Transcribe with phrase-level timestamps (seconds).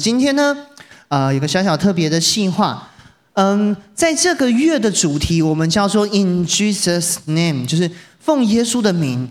[0.00, 0.56] 今天呢，
[1.08, 2.88] 呃，有个小小特别的细化，
[3.34, 9.30] 嗯，在这个月的主题，我们叫做 In Jesus' Name，就是奉耶稣的名。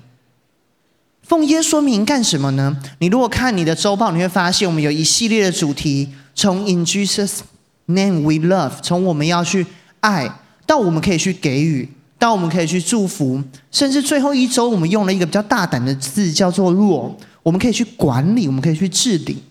[1.24, 2.78] 奉耶稣名干什么呢？
[3.00, 7.40] 你如果看你的周报，你会发现我们有一系列的主题，从 In Jesus'
[7.88, 9.66] Name We Love，从我们要去
[10.00, 10.32] 爱，
[10.66, 17.14] 到我们可以去给予，到我们可以去祝福，甚至最后一周，我们用了一个比较大胆的字，叫做 Rule，，
[17.44, 19.44] 我们可以去管理，我们可以去治理。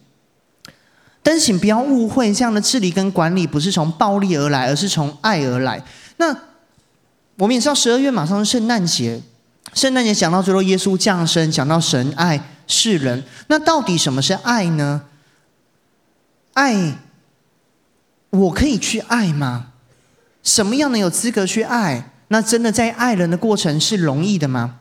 [1.31, 5.79] 但请不要误会，这样的治理跟管理不是从暴力而来，而是从爱而来。
[6.17, 6.35] 那
[7.37, 9.21] 我们也知道，十二月马上是圣诞节，
[9.75, 13.23] 圣诞节讲到最后耶稣降生，讲到神爱世人。
[13.49, 15.03] 那到底什么是爱呢？
[16.55, 16.97] 爱，
[18.31, 19.67] 我可以去爱吗？
[20.43, 22.11] 什么样的有资格去爱？
[22.29, 24.77] 那真的在爱人的过程是容易的吗？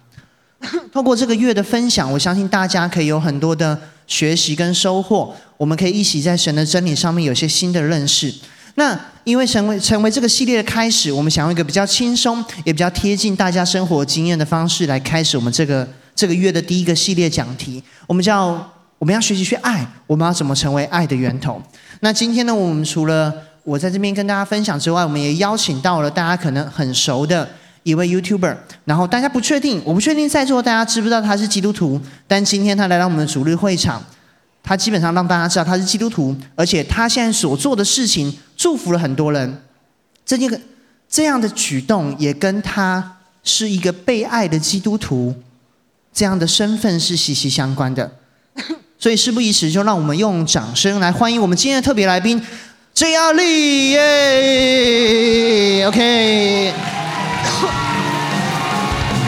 [0.94, 3.78] 透过这个月的分享，我相信大家可以有很多的
[4.08, 5.36] 学习跟收获。
[5.58, 8.34] 我们可以一起在神的真理上面有些新的认识。
[8.76, 17.84] 那因为成为成为这个系列的开始，我们想用一个比较轻松也比较贴近大家生活经验的方式来开始我们这个这个月的第一个系列讲题。
[18.06, 21.62] 我们叫我们要学习去爱，我们要怎么成为爱的源头？
[22.02, 23.34] 那今天呢，我们除了
[23.64, 27.50] 我在这边跟大家分享之外，我们也邀请到了大家可能很熟的。
[27.88, 34.04] 一位 YouTuber，然后大家不确定，我不确定在座大家知不知道他是基督徒，但今天他来到我们的主日会场，
[34.62, 39.62] 他基本上让大家知道他是基督徒，而且他现在所做的事情祝福了很多人，
[40.26, 40.60] 这件个
[41.10, 45.34] 这样的举动也跟他是一个被爱的基督徒
[46.12, 48.12] 这样的身份是息息相关的，
[49.00, 52.46] 所以事不宜迟，就让我们用掌声来欢迎我们今天的特别来宾
[52.94, 53.34] J.R.
[53.34, 53.92] Lee
[55.80, 56.97] 耶，OK。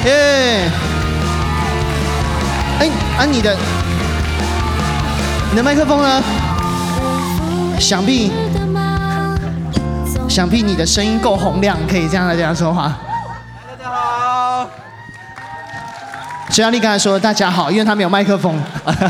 [0.05, 0.69] 耶！
[2.79, 3.55] 哎，啊，你的
[5.51, 6.23] 你的麦克风呢？
[7.79, 8.31] 想必
[10.27, 12.97] 想必你的声音够洪亮，可以这样来这样说话。
[13.67, 14.69] 大家好。
[16.49, 18.61] 虽然你刚才说大家好，因为他没有麦克风，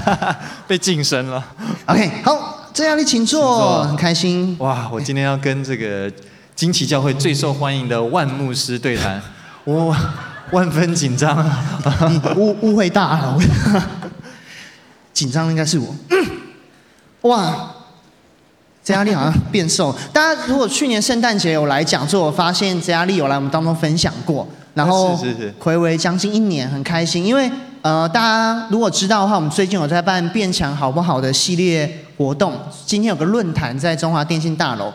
[0.68, 1.44] 被晋升了。
[1.88, 4.56] OK，好，这样你请坐，请坐，很开心。
[4.60, 6.12] 哇，我今天要跟这个
[6.60, 9.22] 惊奇教会最受欢迎的万牧师对谈，
[9.64, 9.96] 我。
[10.52, 11.46] 万分紧张，
[12.10, 13.40] 你误误会大了。
[15.14, 15.96] 紧张应该是我。
[17.30, 17.72] 哇，
[18.84, 19.96] 这压力好像变瘦。
[20.12, 24.46] 大家如果去年圣诞节有来讲座，我发现这压力有来我们当中分享过。
[24.74, 27.24] 然后是是是，睽违将近一年，很开心。
[27.24, 27.50] 因为
[27.84, 32.54] 呃，大家如果知道的话，我们最近有在办变强好不好的系列活动。
[32.86, 34.92] 今天有个论坛在中华电信大楼。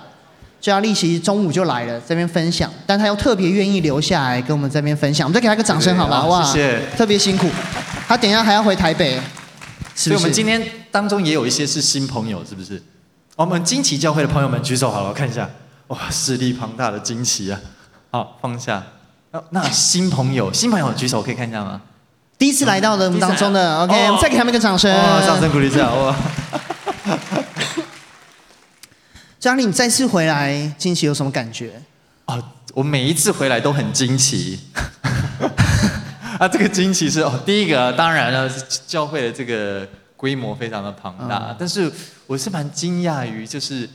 [0.65, 0.81] J.R.
[0.81, 6.25] Lee 其实中午就来了，这边分享，但他又特别愿意留下来跟我们这边分享，我们再给他个掌声好吗？
[6.25, 7.51] 哇，谢谢，特别辛苦。
[8.09, 9.21] 他等一下还要回台北，
[9.95, 10.09] 是不是？
[10.09, 12.83] 所以我们今天当中也有一些是新朋友，是不是？
[13.37, 15.51] 我们惊奇教会的朋友们举手好了，我看一下。
[15.89, 17.61] 哇，势力庞大的惊奇啊！
[18.11, 18.83] 好，放下。
[19.51, 21.79] 那新朋友，新朋友举手可以看一下吗？
[22.39, 24.91] 第一次来到的我们当中的，OK，我们再给他们一个掌声。
[24.97, 26.17] 哇，掌声鼓励一下，哇。
[29.45, 29.57] J.R.
[29.57, 31.83] Lee，你再次回来，惊奇有什么感觉？
[32.25, 34.59] 哦，我每一次回来都很惊奇。
[36.41, 38.51] 啊，这个惊奇是哦，第一个当然了，
[38.87, 41.93] 教会的这个规模非常的庞大，嗯、但是
[42.27, 43.87] 我是蛮惊讶于，就是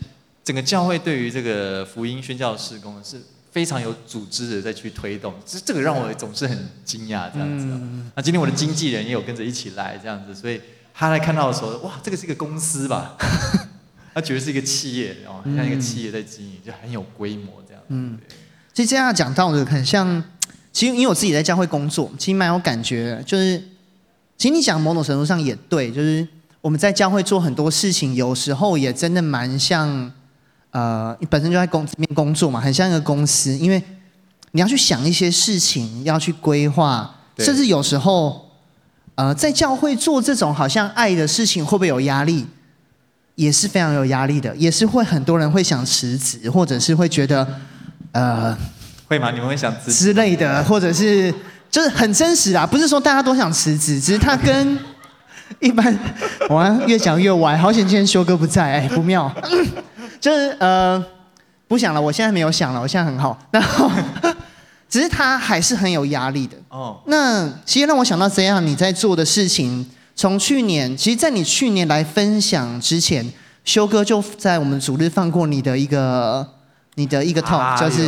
[0.43, 3.19] 整个教会对于这个福音宣教事工是
[3.51, 7.65] 非常有组织的在去推动，这这个让我总是很惊讶这样子。
[8.15, 10.61] 那、今天我的经纪人也有跟着一起来这样子，所以
[10.93, 13.17] 他来看到的时候，哇，这个是一个公司吧？
[14.19, 17.81] 他觉得是一个企业，哦，像一个企业在经营，就很有规模这样。
[17.87, 18.17] 嗯，
[18.73, 20.21] 其实这样讲到的很像，
[20.73, 23.23] 其实因为我自己在教会工作，其实蛮有感觉。
[23.25, 23.57] 就是，
[24.37, 26.27] 其实你讲某种程度上也对，就是
[26.61, 30.11] 我们在教会做很多事情，有时候也真的蛮像，
[30.71, 33.81] 呃，你本身就在公里面工作嘛，很像一个公司，因为
[34.51, 38.49] 你要去想一些事情，要去规划，甚至有时候，
[39.15, 42.45] 呃，在教会做这种好像爱的事情，会不会有压力？
[43.39, 47.47] 也是非常有压力的，也是会很多人会想辞职，或者是会觉得，
[48.11, 48.53] 呃，
[49.07, 49.31] 会吗？
[49.31, 51.33] 你们会想辞职之类的，或者是
[51.71, 54.77] 就是很真实啊，不是说大家都想辞职，只是他跟
[55.61, 55.97] 一般，
[56.49, 59.33] 我越讲越歪，好险今天修哥不在，哎，不妙，
[60.19, 61.01] 就是呃，
[61.65, 63.89] 不想了，我现在没有想了，我现在很好，然后
[64.89, 66.99] 只是他还是很有压力的哦。
[67.05, 69.89] 那其实让我想到这样，你在做的事情。
[70.19, 73.25] 从去年，其实，在你去年来分享之前，
[73.63, 76.45] 修哥就在我们主日放过你的一个，
[76.95, 78.05] 你的一个 talk，、啊、就是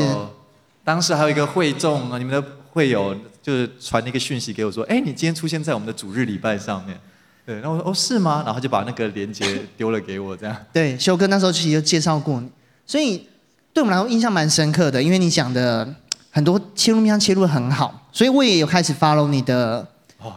[0.84, 7.00] 当时还有一个会众啊，你们的会友就是传了一个讯息给我说，哎，你今天出现在我们的主日礼拜上面，
[7.46, 8.44] 对，然后我说哦是吗？
[8.46, 10.54] 然后就把那个链接丢了给我，这样。
[10.74, 12.50] 对，修哥那时候其实就介绍过你，
[12.86, 13.26] 所以
[13.72, 15.88] 对我们来说印象蛮深刻的，因为你讲的
[16.30, 19.88] 很多切入面向切入的很好，所以我也有开始 follow 你的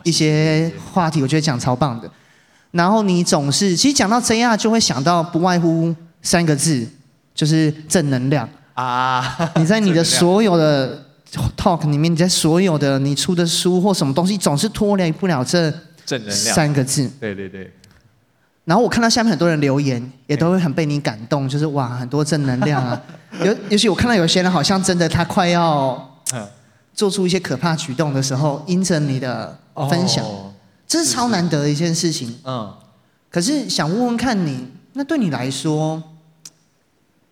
[0.02, 2.10] 一些话题，我觉得讲超棒的。
[2.72, 6.86] 然后你总是其实讲到 JR 就会想到不外乎三个字，
[7.34, 9.36] 就是正能量啊。
[9.56, 11.04] 你在你的所有的
[11.56, 15.70] talk 里面，你在所有的你出的书或什么东西，总是脱离不了这
[16.04, 17.08] 正能量三个字。
[17.20, 17.72] 对对对。
[18.64, 23.00] 然后我看到下面很多人留言，也都会很被你感动，就是哇，很多正能量啊。
[23.44, 25.92] 尤尤其我看到有些人好像真的他快要
[26.94, 29.58] 做出一些可怕举动的时候，因着你的
[29.90, 30.24] 分享。
[30.86, 32.38] 这是超难得的一件事情。
[32.44, 32.72] 嗯，
[33.30, 36.00] 可是想问问看你，那对你来说，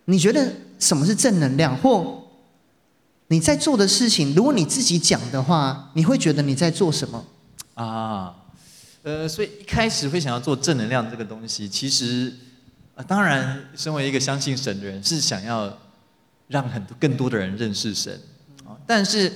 [0.06, 1.76] 你觉得什么是正能量？
[1.76, 2.24] 或
[3.28, 7.24] 你在做的事情，如果你自己讲的话，你会觉得你在做什么？
[7.74, 8.34] 啊，
[9.02, 12.32] 呃，所以一开始会想要做正能量这个东西，其实，
[12.94, 15.78] 呃，当然，身为一个相信神的人，是想要
[16.48, 18.18] 让很多更多的人认识神
[18.66, 19.30] 啊，但是。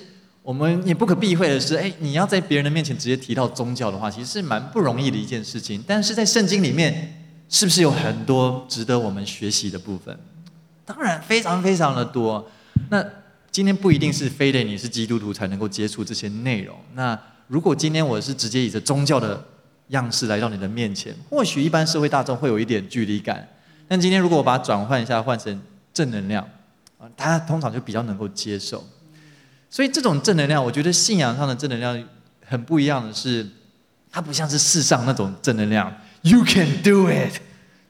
[0.47, 5.83] 我们也不可避讳的是，哎，你要在别人的面前直接提到宗教的话，其实是蛮不容易的一件事情。
[5.85, 10.17] 但是在圣经里面，是不是有很多值得我们学习的部分？
[10.85, 12.49] 当然，非常非常的多。
[12.91, 13.05] 那
[13.51, 16.77] 今天不一定是非得你是基督徒才能够接触这些内容。
[16.95, 19.45] 那如果今天我是直接以着宗教的
[19.89, 23.49] 样式来到你的面前，或许一般社会大众会有一点距离感。
[23.89, 25.61] 但今天如果我把它转换一下，换成
[25.93, 26.49] 正能量，
[26.99, 28.85] 啊，大家通常就比较能够接受。
[29.69, 32.03] 所以这种正能量，我觉得信仰上的正能量
[32.45, 33.47] 很不一样的是，
[34.11, 35.93] 它不像是世上那种正能量。
[36.23, 37.41] You can do it,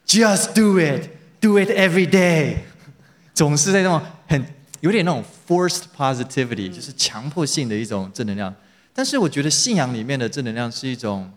[0.06, 2.56] just do it, do it every day。
[3.34, 4.44] 总是在那种很
[4.80, 8.54] 有点那种 forced positivity，就是强迫性的一种正能量。
[8.92, 11.30] 但是我觉得信仰里面的正能量是一种，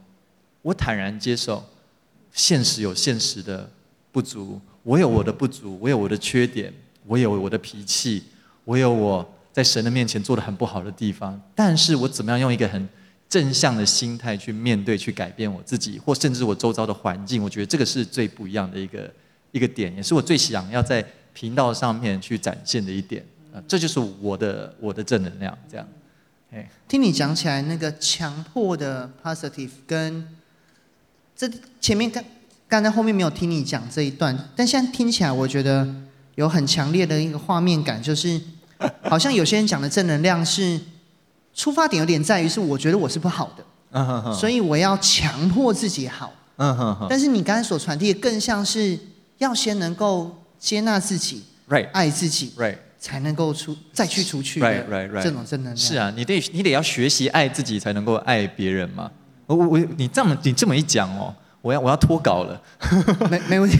[0.61, 1.63] 我坦然接受
[2.33, 3.69] 现实有现实的
[4.11, 6.73] 不足，我有我的不足，我有我的缺点，
[7.05, 8.23] 我有我的脾气，
[8.63, 9.35] 我有我。
[9.51, 12.87] 在神的面前做的很不好的地方，但是我怎么样用一个很
[13.27, 19.11] 正向的心态去面对、去改变我自己，或甚至我周遭的环境，我觉得这个是最不一样的一个
[19.51, 21.03] 一个点，也是我最想要在
[21.33, 25.57] 频道上面去展现的一点啊，这就是我的我的正能量。
[25.69, 25.87] 这样，
[26.51, 30.27] 哎，听你讲起来，那个强迫的 positive 跟
[31.35, 31.49] 这
[31.81, 32.23] 前面刚
[32.67, 35.87] 刚才后面没有听你讲这一段，但现在听起来，我觉得
[36.35, 38.39] 有很强烈的一个画面感，就是。
[39.03, 40.79] 好像有些人讲的正能量是
[41.53, 46.31] 出发点有点在于是我觉得我是不好的，所以我要强迫自己好。
[47.09, 48.97] 但是你刚才所传递的更像是
[49.37, 51.43] 要先能够接纳自己，
[51.93, 52.53] 爱自己，
[52.99, 55.77] 才能够出再去出去的这种正能量。
[55.77, 59.09] 是啊，你得你得要学习爱自己才能够爱别人嘛。
[59.45, 62.61] 我我我，你这么你这么一讲哦，我要我要脱稿了。
[63.29, 63.77] 没没问题。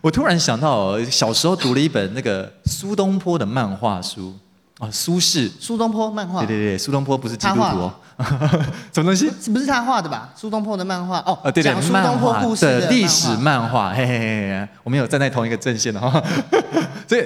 [0.00, 4.32] 我突然想到，小时候读了一本那个苏东坡的漫画书
[4.78, 5.50] 啊，苏轼。
[5.58, 6.38] 苏东坡漫画。
[6.40, 7.94] 对对对，苏东坡不是基督徒哦。
[8.94, 9.28] 什么东西？
[9.40, 10.32] 是不是他画的吧？
[10.36, 11.36] 苏东坡的漫画哦。
[11.42, 16.22] 啊，对对，讲苏东坡故事的历史漫画，嘿嘿嘿，我们有站在同一个阵线的哈。
[17.08, 17.24] 所以，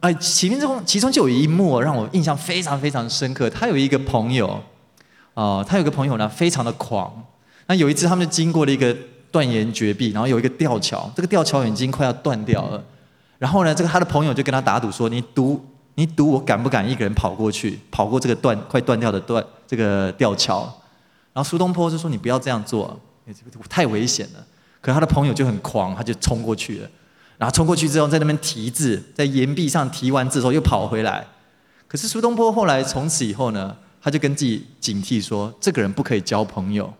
[0.00, 3.50] 哎，其中其中就有一幕让我印象非常非常深刻。
[3.50, 4.58] 他有一个朋友，
[5.34, 7.12] 哦，他有个朋友呢，非常的狂。
[7.66, 8.96] 那有一次，他们就经过了一个。
[9.30, 12.82] 断岩绝壁，然后有一个吊桥，这个吊桥已经快要断掉了。
[13.38, 20.62] 然后呢，这个他的朋友就跟他打赌说：“你赌，你赌我敢不敢一个人跑过去，跑过这个断快断掉的断这个吊桥？”
[21.32, 22.98] 然后苏东坡就说：“你不要这样做，
[23.68, 24.44] 太危险了。”
[24.82, 26.88] 可他的朋友就很狂，他就冲过去了。
[27.38, 31.26] 然后冲过去之后，在那边题字，在岩壁上题完字之后又跑回来。
[31.88, 36.92] 可是苏东坡后来从此以后呢，他就跟自己警惕说：“这个人不可以交朋友。”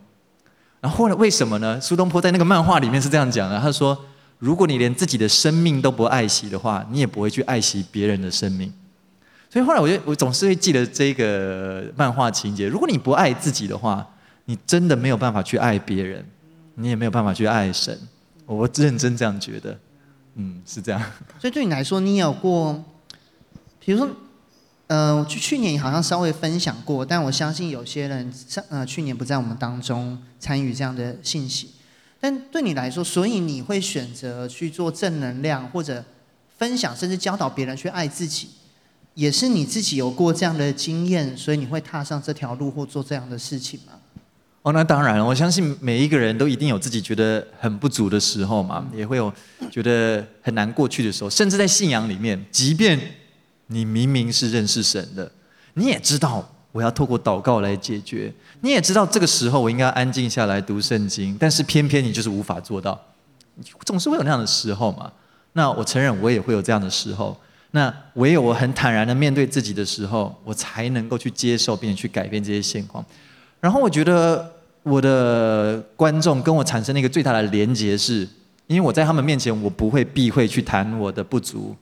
[0.81, 1.79] 然后后来为什么呢？
[1.79, 3.95] 苏东坡在那个漫画里面是这样讲的，他说
[4.39, 8.73] ：“如果你连自己的生命都不爱惜的话，你也不会去爱惜别人的生命。”
[9.47, 14.05] 所以后来我就我总是会记得这个漫画情节：如果你不爱自己的话，
[14.45, 16.25] 你真的没有办法去爱别人，
[16.73, 17.95] 你也没有办法去爱神。
[18.47, 19.77] 我认真这样觉得，
[20.35, 20.99] 嗯，是这样。
[21.39, 22.83] 所以对你来说，你有过，
[23.79, 24.09] 比如说。
[24.91, 31.69] 呃，去去年好像稍微分享过，但我相信有些人上呃去年不在我们当中参与这样的信息。
[32.19, 36.03] 但对你来说，所以你会选择去做正能量或者
[36.57, 38.49] 分享，甚至教导别人去爱自己，
[39.13, 43.93] 也是你自己有过这样的经验，所以你会踏上这条路或做这样的事情吗？
[44.63, 49.33] 哦，那当然了，我相信每一个人都一定有自己觉得很不足的时候嘛，也会有
[49.71, 52.99] 觉得很难过去的时候，甚至在信仰里面，即便。
[53.71, 55.31] 你明明是认识神的，
[55.75, 58.31] 你也知道我要透过祷告来解决。
[58.59, 62.99] 你也知道这个时候我应该安静下来读圣经，但是偏偏你就是无法做到，
[63.85, 65.11] 总是会有那样的时候嘛。
[65.53, 67.35] 那我承认我也会有这样的时候。
[67.71, 73.03] 那唯有我很坦然的面对自己的时候，我才能够去接受并且去改变这些现况。
[73.61, 78.27] 然后我觉得我的观众跟我产生了一个最大的连结是，
[78.67, 81.73] 因为我在他们面前我不会避讳去谈我的不足，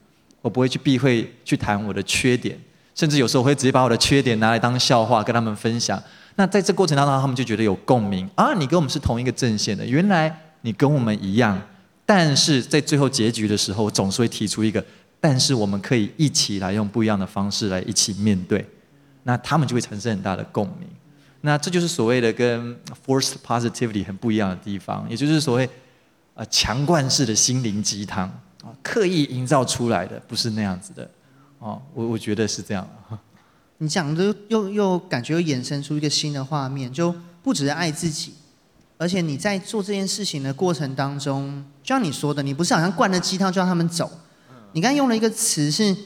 [0.42, 2.58] 我不会去避讳去谈我的缺点。
[2.94, 6.02] 甚至有时候我会直接把我的缺点拿来当笑话跟他们分享。
[6.36, 8.52] 那在这过程当中，他们就觉得有共鸣啊！
[8.54, 11.60] 你跟我们是同一个阵线的，原来你跟我们一样。
[12.04, 14.84] 但是在最后结局的时候，我总是会提出一个，
[15.20, 18.66] 但是我们可以一起来用不一样的方式来一起面对。
[19.22, 20.88] 那他们就会产生很大的共鸣。
[21.42, 25.68] 那这就是所谓的跟 forced positivity 很不一样的地方，也就是所谓
[26.34, 28.30] 呃强灌式的心灵鸡汤，
[28.82, 31.10] 刻意营造出来的，不是那样子的。
[31.58, 32.88] 哦，我我觉得是这样。
[33.78, 38.34] 你讲的又又感觉又衍生出一个新的画面，就不只是爱自己，
[38.98, 44.10] 而且你在做这件事情的过程当中，就像你说的，你不是好像灌了鸡汤就让他们走。
[44.72, 45.96] 你刚用了一个词是，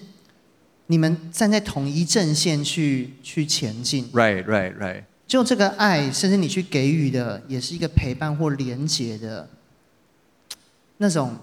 [0.87, 4.11] 你们站在同一阵线去去前进。
[4.13, 5.05] Right, right, right。
[5.27, 9.49] 就这个爱，甚至你去给予的，也是一个陪伴或连结的
[10.99, 11.37] 那种。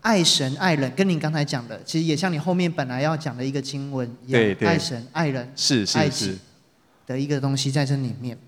[0.00, 6.38] 爱神爱人，跟你刚才讲的，其实也像你后面本来要讲的一个经文一样，对对，爱神爱人是是爱己
[7.06, 8.38] 的一个东西在这里面。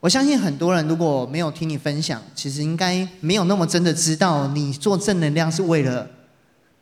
[0.00, 6.08] 我相信很多人如果没有听你分享，其实应该没有那么真的知道你做正能量是为了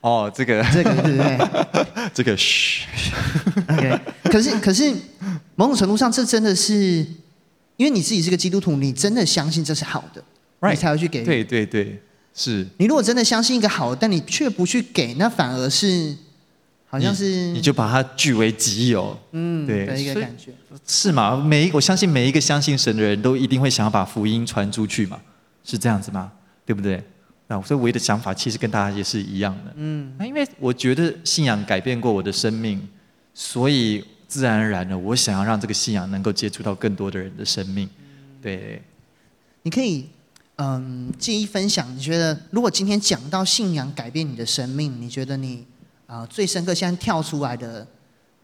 [0.03, 1.39] 哦，这个这个对不对？
[2.15, 2.87] 这个嘘
[3.69, 3.99] ，OK。
[4.25, 4.95] 可是可是
[5.55, 6.75] 某种程度上，这真的是
[7.77, 10.23] 因为你自己是个基督徒，你真的相信这是好的
[10.61, 11.25] ，right, 你才会去给。
[11.25, 12.01] 对对对。
[12.37, 12.65] 是。
[12.77, 16.15] 你如果真的相信一个好，但你却不去给，那反而是
[16.87, 19.87] 好像是你，你就把它据为己有，嗯，对。
[19.87, 20.53] 的一个感觉。
[20.87, 21.37] 是吗？
[21.37, 25.19] 每一我相信每一个相信神的人都一定会想要把福音传出去嘛，
[25.65, 26.31] 是这样子吗？
[26.65, 27.03] 对不对？
[27.49, 32.81] 那所以我的想法其实跟大家也是一样的，嗯，那因为我觉得信仰改变过我的生命，
[33.33, 37.89] 所以自然而然的我想要让这个信仰能够接触到更多的人的生命，
[38.43, 38.83] 对，
[39.63, 40.07] 你可以。
[40.59, 41.87] 嗯，介意分享？
[41.95, 45.63] 你觉得如果今天讲到信仰改变你的生命，你觉得你
[46.07, 47.87] 啊、最深刻现在跳出来的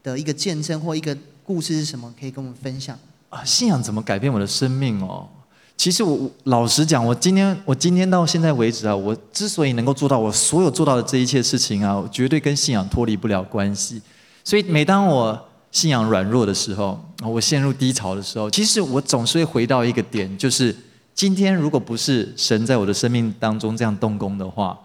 [0.03, 2.13] 的一个见证或一个故事是什么？
[2.19, 2.95] 可以跟我们分享
[3.29, 3.43] 啊？
[3.43, 5.27] 信仰怎么改变我的生命哦？
[5.75, 13.99] 其实我老实讲，我今天我今天到现在为止啊，我之所以能够做到我所有做到的这一切事情啊，绝对跟信仰脱离不了关系。
[14.43, 20.75] 所以每当我信仰软弱的时候，我陷入低潮的时候，其实我总是会回到一个点，就是。
[21.13, 24.79] 今天如果不是神在我的生命当中这样动工的话，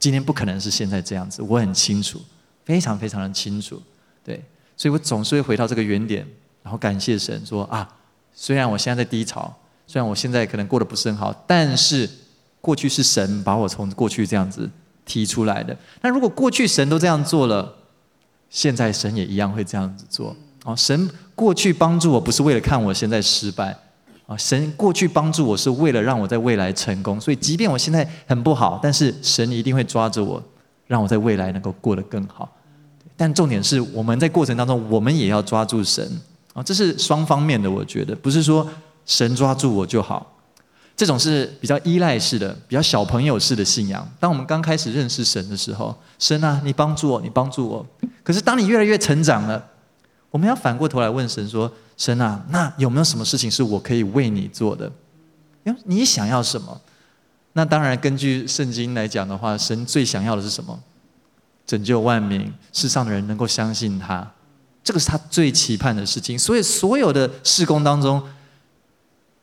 [0.00, 1.42] 今天不可能是现在这样子。
[1.42, 2.20] 我很清楚，
[2.64, 3.80] 非常非常的清楚，
[4.24, 4.42] 对，
[4.76, 6.26] 所以我总是会回到这个原点，
[6.62, 7.88] 然后感谢神说啊，
[8.34, 9.54] 虽然我现在在低潮，
[9.86, 12.08] 虽然我现在可能过得不是很好，但是
[12.60, 14.68] 过去是神把我从过去这样子
[15.04, 15.76] 提出来的。
[16.00, 17.76] 那如果过去神都这样做了，
[18.48, 20.34] 现在神也一样会这样子做。
[20.64, 23.76] 哦，神过去帮助我不是为了看我现在失败。
[24.38, 30.42] 神过去帮助我是为了让我在未来成功，所以即便我现在很不好，但是神一定会抓着我，
[30.86, 32.50] 让我在未来能够过得更好。
[33.16, 36.20] 但重点是我们在过程当中，我们也要抓住神
[36.54, 37.70] 啊，这是双方面的。
[37.70, 38.68] 我觉得不是说
[39.06, 40.34] 神抓住我就好，
[40.96, 44.08] 这种是比较依赖式的、比较小朋友式的信仰。
[44.18, 47.86] 当我们刚开始认识神的时候，神啊，你帮助我，你帮助我。
[48.22, 49.64] 可是当你越来越成长了，
[50.30, 51.70] 我们要反过头来问神说。
[51.96, 54.90] 神啊，那有没有什么事情是我可以为你做的？
[55.64, 56.80] 因为你想要什么？
[57.52, 60.82] 那当然，根据圣经来讲的话，神最想要的是什么？
[61.66, 64.28] 拯救万民，世上的人能够相信他，
[64.82, 66.38] 这个是他最期盼的事情。
[66.38, 68.22] 所以，所有的事工当中，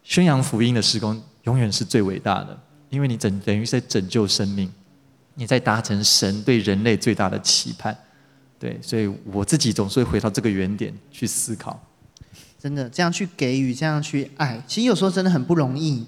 [0.04, 4.70] 宣扬福音的事工永远是最伟大的，因为你等等于在拯救生命，
[5.36, 7.96] 你在达成神对人类最大的期盼。
[8.60, 11.82] 对，所以我自己总是会回到这个原点去思考。
[12.62, 16.06] 真的这样去给予，这样去爱，其实有时候真的很不容易。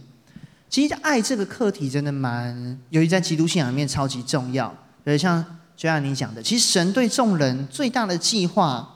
[0.70, 4.68] 其实爱这个课题真的蛮，由于在基督信仰里面超级重要。
[5.04, 5.44] 比如像
[5.76, 8.88] 就像你讲的，其实神对众人最大的计划，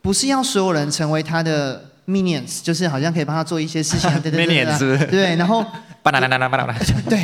[0.00, 4.10] 不是要所有人成为他的 minions，就是好像可以帮他做一些事情。
[4.22, 5.64] 对对对然后，
[6.02, 6.76] 巴啦啦啦啦巴啦啦。
[7.08, 7.18] 对，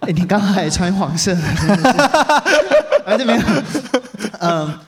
[0.00, 1.98] 哎，你刚刚还穿黄色的，真的是，
[3.06, 3.42] 哎，这边，
[4.40, 4.78] 嗯，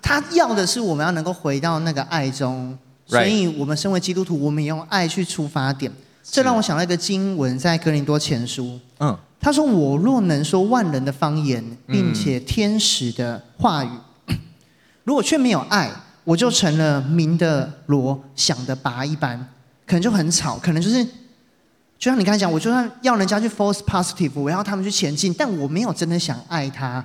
[0.00, 2.78] 他要的是我们要能够回到那个爱中。
[3.06, 5.92] 所以，我们身为基督徒，我们也用爱去出发点。
[6.22, 8.80] 这让我想到一个经文，在哥林多前书。
[8.98, 13.90] 嗯，他说：“我若能说万人的方言，并且天使的话语，
[15.04, 15.90] 如果却没有爱，
[16.24, 19.38] 我就成了明的锣，响的拔一般，
[19.86, 27.04] 可能就很吵，可能就是，就像你刚才讲，我就算要人家去 false positive，我要他们去前进，但我没有真的想爱他。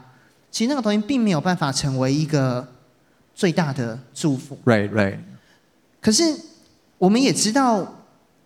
[0.49, 2.65] 其实那个东西并没有办法成为一个
[3.35, 4.57] 最大的祝福。
[4.63, 5.17] Right, right。
[6.09, 6.35] 可是
[6.97, 7.87] 我们也知道。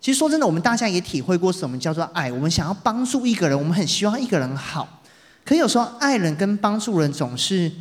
[0.01, 2.29] 其实说真的，我们大家也体会过什么叫做爱。
[2.29, 5.01] 我们想要帮助一个人，我们很希望一个人好。
[5.45, 7.71] 可有时候爱人跟帮助人总是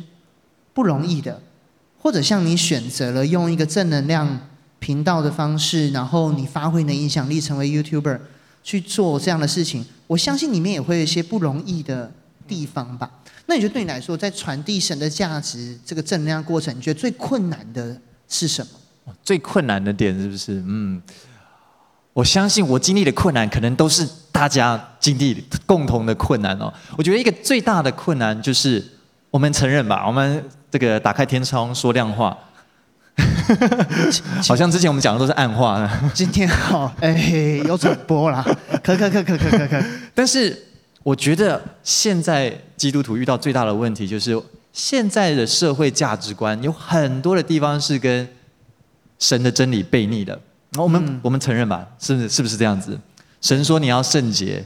[0.73, 1.41] 不容易的。
[1.99, 4.39] 或者像你选择了用一个正能量
[4.79, 8.17] 频道的方式，然后你发挥你的影响力，成为 YouTuber
[8.63, 12.09] 去做这样的事情，我相信里面也会有一些不容易的
[12.47, 13.11] 地方吧。
[13.47, 17.99] 那你觉得对你来说，在传递神的价值这个正能量过程，你觉得最困难的
[18.29, 18.71] 是什么？
[19.21, 20.63] 最困难的点是不是？
[20.65, 21.01] 嗯。
[22.13, 26.71] 我相信我经历的困难，可能都是大家经历共同的困难哦。
[26.95, 28.85] 我觉得一个最大的困难就是，
[29.31, 32.37] 我们承认吧，我们这个打开天窗说亮话，
[34.47, 35.89] 好像之前我们讲的都是暗话。
[36.13, 38.45] 今天好，哎，有转播啦，
[38.83, 39.83] 可可可可可可可。
[40.13, 40.55] 但是
[41.01, 44.39] 我觉得现在基督徒遇到最大的问题，就是
[44.71, 48.27] 现在的社会价值观有很多的地方是跟
[49.23, 50.37] 神的真理悖逆的。
[50.75, 52.99] 我们、嗯、我们承认吧，是不是是不是这样子？
[53.39, 54.65] 神说你要圣洁，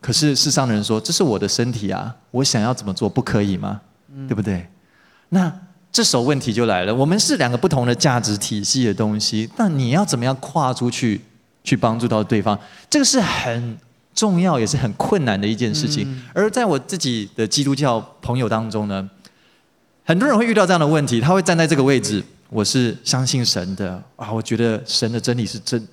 [0.00, 3.80] 可是世上的人说，这是我的身体啊，我想要怎么做不可以吗？
[4.12, 4.66] 嗯、对不对？
[5.28, 5.52] 那
[5.92, 11.20] 这时候问题就来了，我们是两个不同的价值体系的东西，那你要怎么样跨出去
[11.62, 12.58] 去帮助到对方？
[12.90, 13.78] 这个是很
[14.12, 16.10] 重要也是很困难的一件事情。
[16.10, 19.08] 嗯、而在我自己的基督教朋友当中呢，
[20.04, 22.24] 很多人会遇到这样的问题，他会站在这个位置。
[22.54, 25.84] 我是相信神的啊，我觉得神的真理是真。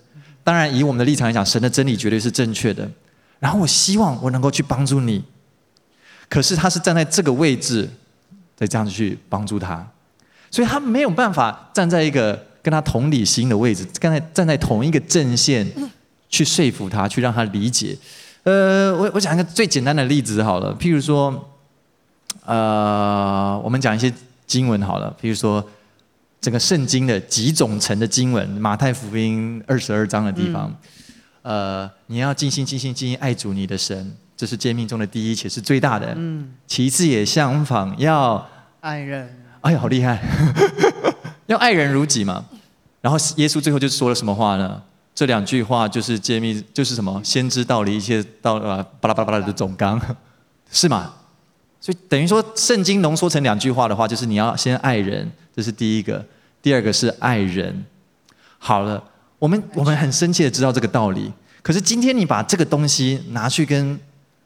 [0.44, 2.88] 当然，以我们的立场来讲，神的真理绝对是正确的。
[3.39, 5.24] 然后，我希望我能够去帮助你。
[6.30, 7.89] 可是，他是站在这个位置，
[8.56, 9.84] 再这样子去帮助他，
[10.51, 15.68] 所以他没有办法站在一个跟他同理心的位置，跟他站在同一个阵线
[16.30, 17.98] 去说服他，去让他理解。
[18.44, 21.50] 呃，我我讲一个最简单的例子好了，譬如说，
[22.46, 24.13] 呃，我们讲一些
[24.46, 25.68] 经文好了，譬如说。
[26.42, 30.75] 整个圣经的几种层的经文，马太福音二十二章的地方，
[31.44, 36.14] 嗯、呃，你要尽心、尽心、尽心爱主你的神，这是诫命中的第一，且是最大的。
[36.18, 38.44] 嗯，其次也相仿，要
[38.80, 39.38] 爱人。
[39.62, 40.20] 哎呀，好厉害！
[41.46, 42.44] 要爱人如己嘛。
[43.01, 44.82] 然后耶稣最后就说了什么话呢？
[45.14, 47.22] 这两句话就是诫命，就是什么？
[47.24, 50.01] 先知道理一切道啊巴拉巴拉巴拉的总纲，
[50.72, 51.14] 是吗？
[51.81, 55.29] 所以等于说，圣经浓缩成两句话的话，就是你要先爱人。
[55.53, 56.24] 这是第一个，
[56.61, 57.83] 第二个是爱人。
[58.59, 59.03] 好了，
[59.39, 61.33] 我们我们很深切的知道这个道理。
[61.63, 64.00] 可是今天你把这个东西拿去跟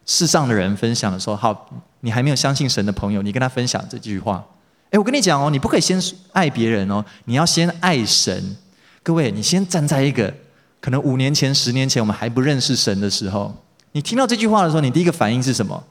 [0.05, 1.69] 世上的人分享的时候，好，
[1.99, 4.43] 你还没有相信神的朋友，你跟他分享这句话。
[4.91, 8.55] 哎，我跟你讲哦，你不可以先爱别人哦，你要先爱神。
[9.03, 10.33] 各位，你先站在一个
[10.79, 13.53] 可能五年前、十年前我们还不认识神的时候，
[13.91, 15.83] 你听到这句话的时候，你第一个反应是什么？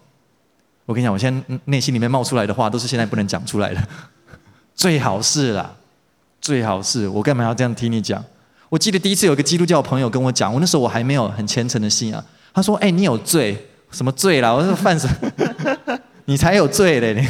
[0.87, 3.83] 我跟你讲，我现在内心里面冒出来的话，都是现在不能讲出来的。
[4.75, 5.75] 最好是啦，
[6.40, 8.23] 最好是我干嘛要这样听你讲？
[8.68, 12.25] 我记得第一次有个基督教朋友跟我讲，我那时候我还没有很虔诚的信仰。
[12.53, 13.57] 他说：“哎，你有罪？
[13.90, 14.53] 什么罪啦？
[14.53, 15.99] 我说犯什么？
[16.27, 17.14] 你才有罪嘞！
[17.14, 17.27] 你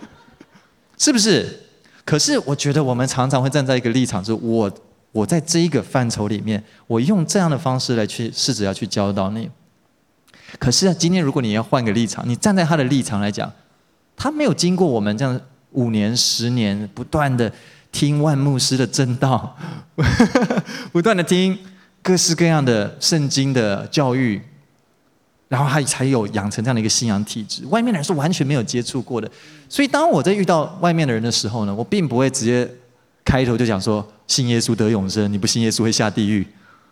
[0.96, 1.64] 是不是？
[2.04, 4.72] 可是我觉得我们常常会站在一个立场，就是我
[5.12, 9.50] 我在这一个范畴里面，我用这样的方式来去试着要去教导你。
[10.58, 13.52] 可是啊，今天如果你要换个立场，你站在他的立场来讲，
[14.16, 15.40] 他没有经过我们这样。
[15.72, 17.52] 五年、十年，不断的
[17.92, 19.54] 听万牧师的正道，
[20.90, 21.56] 不断的听
[22.02, 24.40] 各式各样的圣经的教育，
[25.46, 27.66] 然后他才有养成这样的一个信仰体质。
[27.66, 29.30] 外面的人是完全没有接触过的，
[29.68, 32.66] 所以当我在遇到外面的人的时候呢，我并不会直接
[33.22, 36.44] 开头就讲说信耶稣得永生，你不信耶稣会下地狱。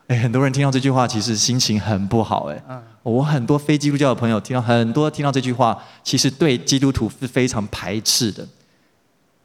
[0.08, 2.44] 哎，很多人听到这句话，其实心情很不好。
[2.44, 2.62] 哎，
[3.02, 8.46] 我很多非基督教的朋友听到很多听到这句话，其实对基督徒是非常排斥的。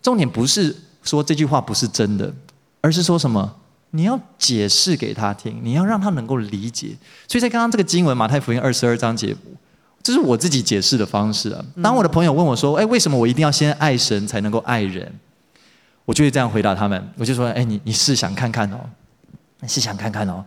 [0.01, 2.31] 重点不是说这句话不是真的，
[2.81, 3.55] 而是说什么？
[3.91, 6.95] 你要解释给他听，你要让他能够理解。
[7.27, 9.35] 所以在刚刚这个经文马太福音二十二章节，
[10.01, 11.65] 这是我自己解释的方式啊。
[11.83, 15.11] 当我的朋友问我说：“哎，为什么我一定要先爱神才能够爱人？”
[16.05, 19.00] 我就会这样回答他们，我就说：“哎，你你试想看看哦，你
[19.67, 20.43] 试想看看哦，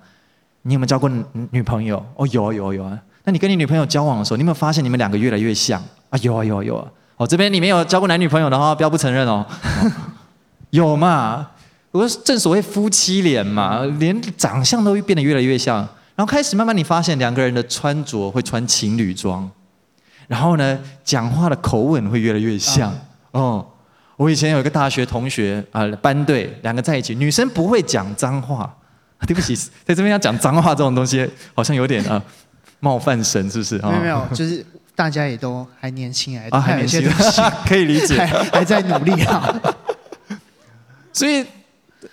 [0.62, 1.11] 你有没有交过
[1.50, 2.05] 女朋友？
[2.16, 2.98] 哦，有啊有啊有啊。
[3.24, 5.83] 那你跟你女朋友交往的时候，你有没有发现你们两个越来越像？
[6.11, 9.46] 啊，有啊有啊有啊。”哦，这边你没有交过男女朋友的话，不要不承认哦。
[10.70, 11.48] 有嘛？
[11.92, 15.77] 我说正所谓夫妻脸嘛，连长相都变得越来越像。
[16.16, 19.48] 然后开始慢慢你发现两个人的穿着会穿情侣装，
[20.29, 22.92] 然后呢，讲话的口吻会越来越像。
[23.31, 23.64] 哦，
[24.16, 28.72] 我以前有一个大学同学啊、呃，班队两个在一起，女生不会讲脏话。
[29.27, 32.22] 对不起，在这边要讲脏话这种东西，好像有点啊、呃、
[32.81, 33.79] 冒犯神，是不是？
[33.79, 37.03] 没有没有，就是大家也都还年轻哎， 啊还年轻，
[37.66, 39.55] 可以理解，还，还在努力啊。
[41.12, 41.44] 所以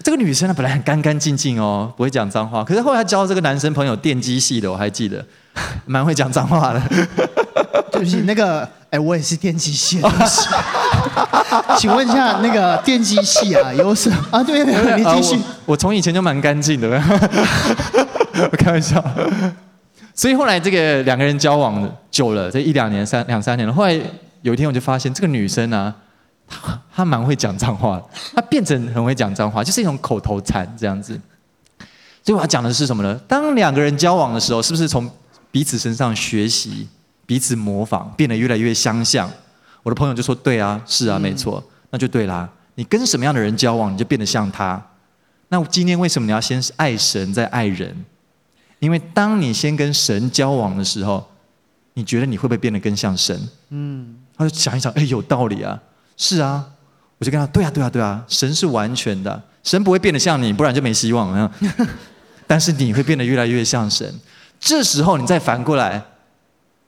[0.03, 5.25] 这个女生呢，本来很干干净净哦，不会讲脏话，可是后来交这个男生朋友，电机系的，我还记得，
[5.85, 6.81] 蛮会讲脏话的。
[7.91, 8.67] 对不起，那个。
[8.91, 10.09] 哎，我也是电机系的，
[11.79, 14.43] 请问一下，那个电机系啊，有什么啊？
[14.43, 15.41] 对对对，你继续。
[15.65, 17.01] 我从以前就蛮干净的，
[18.51, 19.01] 我 开玩笑。
[20.13, 23.73] 所以后来这个两个人交往久了，这一两年、三两三年了。
[23.73, 23.97] 后来
[24.41, 25.95] 有一天，我就发现这个女生啊，
[26.49, 28.01] 她她蛮会讲脏话，
[28.35, 31.17] 她变成很会讲脏话，就是一种口头禅这样子。
[32.23, 33.17] 所以我要讲的是什么呢？
[33.25, 35.09] 当两个人交往的时候，是不是从
[35.49, 36.89] 彼此身上学习？
[37.31, 39.31] 彼此模仿，变得越来越相像。
[39.83, 42.49] 我的朋友就说：“对啊，是啊，没错，那就对啦。
[42.75, 44.85] 你跟什么样的人交往，你就变得像他。
[45.47, 47.95] 那今天为什么你要先爱神再爱人？
[48.79, 51.25] 因为当你先跟神交往的时候，
[51.93, 53.47] 你觉得你会不会变得更像神？
[53.69, 55.81] 嗯，他就想一想，哎，有道理啊，
[56.17, 56.65] 是啊。
[57.17, 61.49] 我就跟他：对啊，对啊，对啊，神是完全的，神不会变得像你，不然就没希望了。
[62.45, 64.19] 但是你会变得越来越像神。
[64.59, 66.03] 这时候你再反过来。”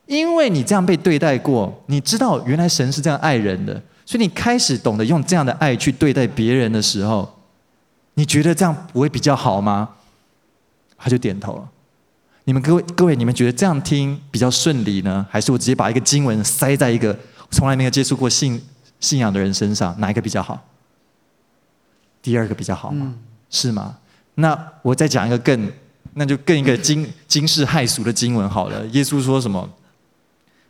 [0.06, 7.38] 因为你这样被对待过，你知道原来神是这样爱人的，所以你开始懂得用这样的爱去对待别人的时候，
[8.14, 9.88] 你觉得这样不会比较好吗？
[10.96, 11.68] 他就点头了。
[12.44, 17.18] 你们各位各位，你们觉得这样听比较顺利呢，还是我直接把一个经文塞在一个
[17.50, 18.62] 从来没有接触过信
[19.00, 20.62] 信仰的人身上，哪一个比较好？
[22.20, 23.14] 第二个比较好吗？
[23.48, 23.96] 是吗？
[24.34, 25.72] 那我再讲一个更，
[26.12, 28.86] 那就更一个惊惊世骇俗的经文好了。
[28.88, 29.66] 耶稣说什么？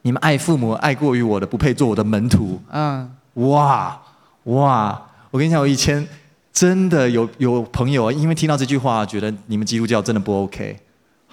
[0.07, 2.61] 你们爱父母爱过于我的，不配做我的门徒。
[2.71, 3.99] 嗯，哇
[4.45, 5.03] 哇！
[5.31, 6.07] 我跟你讲，我以前
[6.53, 10.79] 真的有有朋友，因为听到这句话，觉得你们基督教真的不 OK，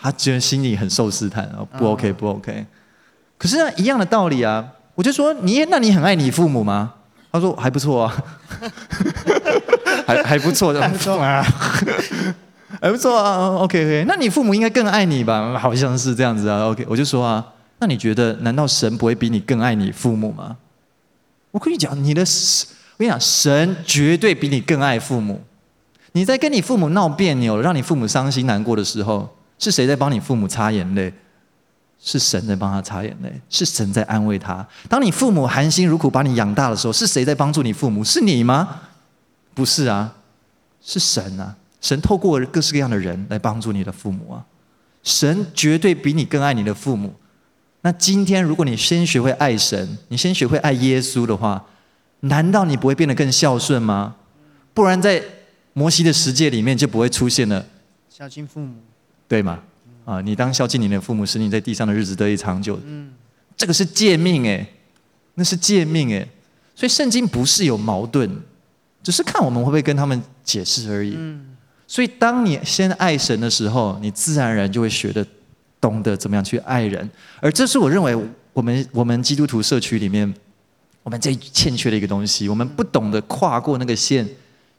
[0.01, 2.65] 他觉得心里很受试探，不 OK 不 OK。
[3.37, 6.93] 可是呢，一样的道理啊，我就说你，那你很爱你父母吗？
[7.29, 8.23] 他说还不错啊，
[10.07, 11.43] 还还不错，还不错啊，
[12.79, 13.49] 还不错啊。
[13.57, 15.59] OK OK，那你父母应该更爱你吧？
[15.59, 16.67] 好像是这样子啊。
[16.67, 17.45] OK，我就说啊。
[17.81, 20.55] 那你觉得，难道神不会比你更爱你父母吗？
[21.49, 25.41] 我跟你讲，你的，我跟你讲，神绝对比你更爱父母。
[26.11, 31.11] 你在跟你父母闹别扭，让你父母伤心难过的时候，是谁在帮你父母擦眼泪？
[31.99, 34.65] 是神在帮他擦眼泪，是神在安慰他。
[34.87, 38.03] 当你父母含辛茹苦把你养大的时候，是谁在帮助你父母？
[38.03, 38.81] 是你吗？
[39.55, 40.13] 不是啊，
[40.81, 41.55] 是神啊！
[41.81, 44.45] 神透过各式各样的人来帮助你的父母啊。
[45.01, 47.13] 神绝对比你更爱你的父母。
[47.83, 51.65] 那今天，如果你先学会爱神，你先学会爱耶稣的话，
[52.21, 54.15] 难道你不会变得更孝顺吗？
[54.73, 55.21] 不然，在
[55.73, 57.65] 摩西的世界里面就不会出现了
[58.07, 58.75] 孝敬父母，
[59.27, 59.59] 对吗？
[60.05, 62.79] 啊，你当孝敬你的父母，使你在地上的日子得以长久。
[62.85, 63.11] 嗯，
[63.57, 64.65] 这个是诫命诶，
[65.33, 66.27] 那是诫命诶。
[66.75, 68.29] 所以圣经不是有矛盾，
[69.01, 71.15] 只是看我们会不会跟他们解释而已。
[71.17, 71.55] 嗯，
[71.87, 75.25] 所以当你先爱神的时候，你自然而然就会学的。
[75.81, 77.09] 懂得怎么样去爱人，
[77.41, 78.15] 而这是我认为
[78.53, 80.31] 我们我们基督徒社区里面
[81.01, 82.47] 我们最欠缺的一个东西。
[82.47, 84.27] 我们不懂得跨过那个线，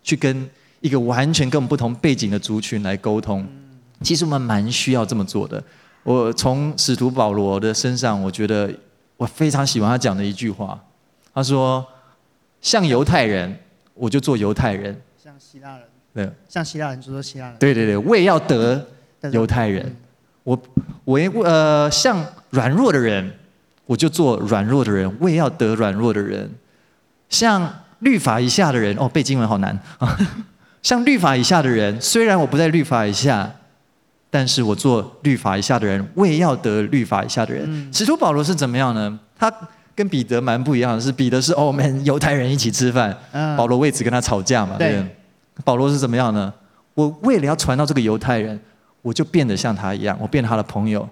[0.04, 0.48] 去跟
[0.80, 3.44] 一个完全跟我们不同背景的族群来沟通。
[4.02, 5.62] 其实我们蛮需要这么做的。
[6.04, 8.72] 我从使徒保罗的身上，我觉得
[9.16, 10.80] 我非常喜欢他讲的一句话。
[11.34, 11.84] 他说
[12.60, 13.58] ：“像犹太人，
[13.94, 17.56] 我就做犹太人；像希腊人，对，像希腊人就做希腊人。
[17.58, 18.86] 对对对，我也要得
[19.32, 19.96] 犹太人。”
[20.44, 20.60] 我
[21.04, 23.32] 我也呃像软弱的人，
[23.86, 26.50] 我就做软弱的人，我也要得软弱的人。
[27.28, 30.18] 像律法以下的人，哦，背经文好难啊。
[30.82, 33.48] 像律法以下的人，虽然我不在律法以下，
[34.28, 37.62] 但是我做律法以下的人，我也要得律法以下的人。
[37.66, 39.18] 嗯、使徒保罗是怎么样呢？
[39.38, 39.52] 他
[39.94, 44.76] 跟彼得蛮不一样的，是彼得是哦，我们犹太人一起吃饭，嗯、保罗为此跟他吵架嘛。
[44.76, 45.16] 对，对。
[45.64, 46.52] 保罗是怎么样呢？
[46.94, 48.60] 我为了要传到这个犹太人。
[49.02, 51.06] 我就变得像他一样，我变他的朋友。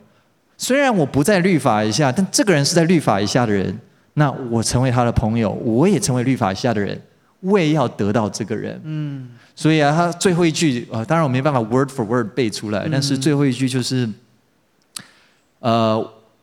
[0.57, 3.76] 虽然我不在律法以下，但这个人是在律法以下的人，
[4.14, 7.00] 那我成为他的朋友，我也成为律法以下的人，
[7.40, 8.79] 我也要得到这个人。
[8.85, 14.09] 嗯，所以啊，他最后一句啊，当然我没办法 word for word 背出来，但是最后一句就是，
[15.61, 15.96] 呃，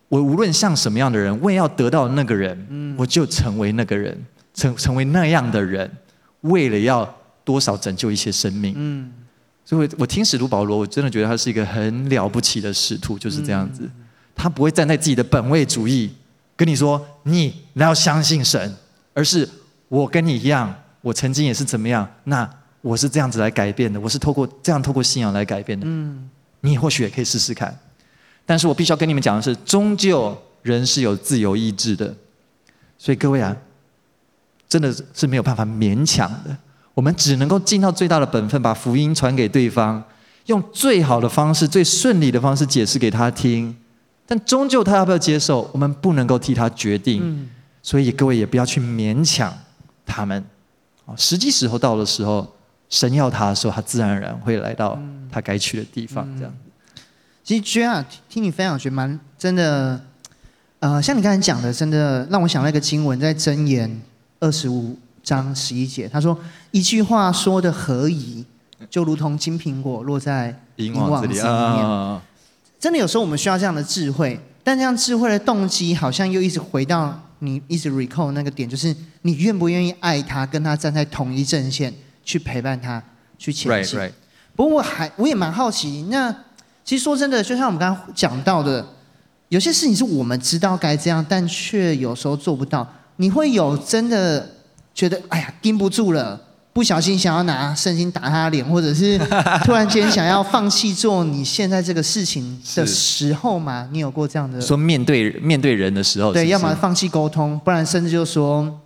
[0.10, 4.18] 我无论像什么样的人，我也要得到那个人，我就成为那个人，
[4.54, 5.90] 成成为那样的人，
[6.42, 7.08] 为了要
[7.44, 8.74] 多少拯救一些生命。
[8.76, 9.12] 嗯。
[9.70, 13.82] 所以，我听使徒保罗，我真的觉得他是一个很了不起的使徒，就是这样子。
[14.34, 16.10] 他不会站在自己的本位主义
[16.56, 18.74] 跟你说你要相信神，
[19.14, 19.50] 而是
[19.90, 22.50] 我跟你一样，我曾经也是怎么样，那
[22.80, 25.86] 我是这样子来改变的，我是透过这样透过信仰来改变的。
[25.86, 26.30] 嗯，
[26.62, 27.78] 你或许也可以试试看。
[28.46, 32.16] 但是我必须要跟你们讲的是，终究人是有自由意志的，
[32.98, 33.54] 所以各位啊，
[34.70, 36.58] 真的是没有办法勉强的。
[36.98, 40.04] 我们只能够尽到最大的本分，把福音传给对方，
[40.48, 43.78] 用最好的方式、最顺利的方式解释给他听。
[44.26, 47.22] 但终究他要不要接受，我们不能够替他决定。
[47.24, 47.52] 嗯、
[47.84, 49.56] 所以各位也不要去勉强
[50.08, 50.44] 他们。
[51.06, 52.52] 啊，时机时候到的时候，
[52.90, 55.00] 神要他的时候，他自然而然会来到
[55.32, 56.28] 他该去的地方。
[56.36, 56.52] 这样。
[57.44, 60.02] 其实娟啊，听你分享，觉得蛮真的。
[60.80, 64.02] 呃，像你刚才讲的，真的让我想到一个经文，在箴言
[64.40, 66.38] 二十五章十一节，他说
[66.72, 68.46] ：“一句话说的何宜，
[68.90, 72.22] 就如同金苹果落在银网子里面。”
[72.80, 83.04] 真的有时候我们需要这样的智慧，但这样智慧的动机，好像又一直回到你一直 recall 那个点，就是你愿不愿意爱他，跟他站在同一阵线，去陪伴他，
[83.38, 84.00] 去前进。
[84.00, 84.12] Right, right.
[84.56, 86.34] 不过我还我也蛮好奇，那。
[86.86, 88.88] 其实说真的，就像我们刚刚讲到的，
[89.50, 92.88] 有些事情是我们知道该这样，但却有时候做不到。
[93.18, 94.50] 你会有真的
[94.98, 96.42] 觉得，哎呀，盯不住了，
[96.74, 99.16] 不小心想要拿圣经打他脸，或者是
[99.64, 103.88] 突然间想要放弃做你现在这个事情的时候嘛？
[103.92, 104.60] 你有过这样的？
[104.60, 106.46] 说面对面对人的时候是是？
[106.46, 108.82] 对，要么放弃沟通，不然甚至就说。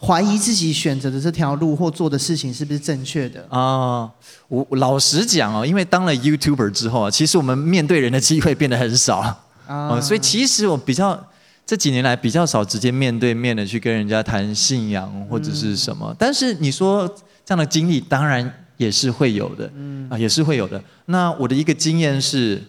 [0.00, 4.10] 怀疑自己选择的这条路或做的事情是不是正确的啊？
[4.48, 9.20] 我老实讲哦，因为当了 YouTuber 之后啊，其实我们面对人的机会变得很少
[9.66, 11.18] 啊，所以其实我比较
[11.66, 16.14] 这几年来比较少直接面对面的去跟人家谈信仰或者是什么。
[16.18, 17.08] 但是你说
[17.44, 19.72] 这样的经历，当然也是会有的，
[20.10, 20.82] 啊，也是会有的。
[21.06, 22.62] 那我的一个经验是，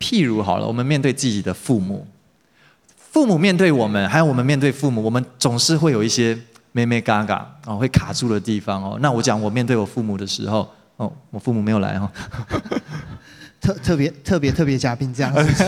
[0.00, 2.06] 譬如好了，我们面对自己的父母。
[2.96, 6.38] 父母面对我们，还有我们面对父母，我们总是会有一些
[6.72, 8.98] 眉眉角角啊，会卡住的地方哦。
[9.00, 12.10] 那我讲我面对我父母的时候，哦，我父母没有来哦，
[13.60, 15.64] 特特别特别特别嘉宾这样子。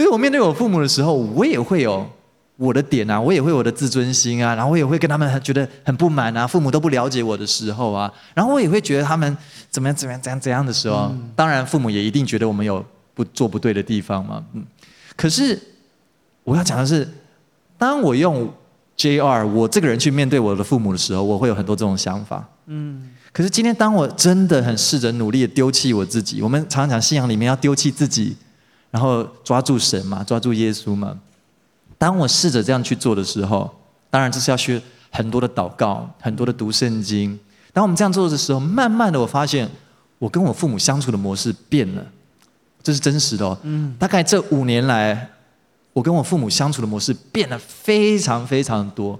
[0.00, 2.08] 就是我面对我父母的时候，我也会有
[2.56, 9.36] 我的点啊，我也会有我的自尊心啊，然后我也会跟他们觉得很不满啊，父母都不了解我的时候啊，然后我也会觉得他们
[9.68, 12.82] 怎么样怎么样怎样怎样的时候，嗯、当然父母也一定觉得我们有
[13.12, 14.64] 不做不对的地方嘛，嗯，
[15.14, 15.60] 可是。
[16.42, 17.06] 我要讲的是，
[17.76, 18.50] 当我用
[18.96, 22.48] JR 我这个人去面对我的父母的时候，我会有很多这种想法。
[22.66, 23.10] 嗯。
[23.30, 28.34] 可是今天，当我真的很试着努力的丢弃我自己，我们常常讲信仰里面要丢弃自己，
[28.90, 31.18] 然后抓住神嘛，抓住耶稣嘛。
[31.98, 33.70] 当我试着这样去做的时候，
[34.10, 37.38] 当然这是要学很多的祷告，很多的读圣经。
[37.72, 39.68] 当我们这样做的时候，慢慢的我发现，
[40.18, 42.04] 我跟我父母相处的模式变了，
[42.82, 43.58] 这是真实的哦。
[43.62, 43.94] 嗯。
[43.98, 45.30] 大概这五年来。
[45.92, 49.18] 我跟我父母相处的模式变得非常非常多。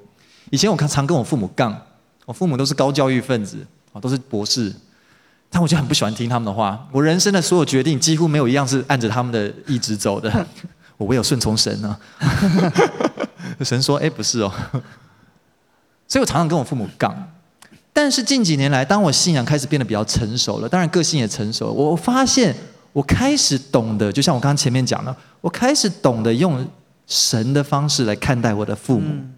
[0.51, 1.77] 以前我常跟我父母杠，
[2.25, 4.73] 我父母都是高教育分子，啊，都是博士，
[5.51, 6.89] 但我就很不喜欢听他们的话。
[6.93, 10.47] 我人生的所有决定几乎没有一样是按着他们的意志走的。
[10.97, 11.97] 我唯有顺从神呢。
[13.61, 14.53] 神说：“哎，不是哦。”
[16.09, 17.31] 所以我常常跟我父母杠。
[17.93, 22.55] 但是近几年来，当我信仰开始变得比较成熟了，当然个性也成熟了，我发现。
[22.93, 26.67] 我开始懂得，就像我刚刚前面讲的，我开始懂得用
[27.07, 29.07] 神的方式来看待我的父母。
[29.11, 29.33] 嗯、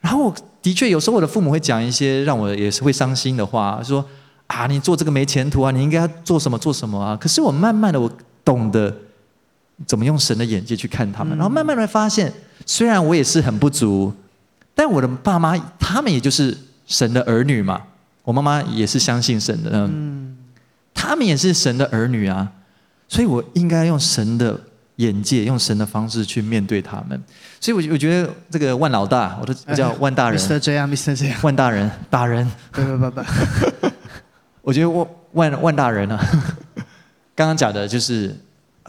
[0.00, 4.04] 然后我的确有时候我的父母会讲一些让我也是会伤心的话，说
[4.50, 7.16] 啊，你做这个没前途啊，你应该要做什么做什么啊。
[7.16, 8.10] 可是我慢慢的我
[8.44, 8.92] 懂得
[9.86, 12.32] 怎么用神的眼界去看他们，嗯、然后慢慢的发现，
[12.66, 14.12] 虽然我也是很不足，
[14.74, 17.80] 但我的爸妈他们也就是神的儿女嘛。
[18.24, 20.36] 我妈妈也是相信神的，嗯，
[20.92, 22.50] 他们也是神的儿女啊。
[23.08, 24.60] 所以，我应该用神的
[24.96, 27.20] 眼界，用神的方式去面对他们。
[27.60, 30.38] 所以，我我觉得这个万老大，我都叫万大人。
[30.38, 30.58] Mr.
[30.58, 31.16] 这样，Mr.
[31.16, 31.38] 这样。
[31.42, 32.48] 万大人，大人。
[32.70, 33.22] 不不不不。
[34.62, 36.18] 我觉得万万万大人啊，
[37.34, 38.34] 刚刚讲的就是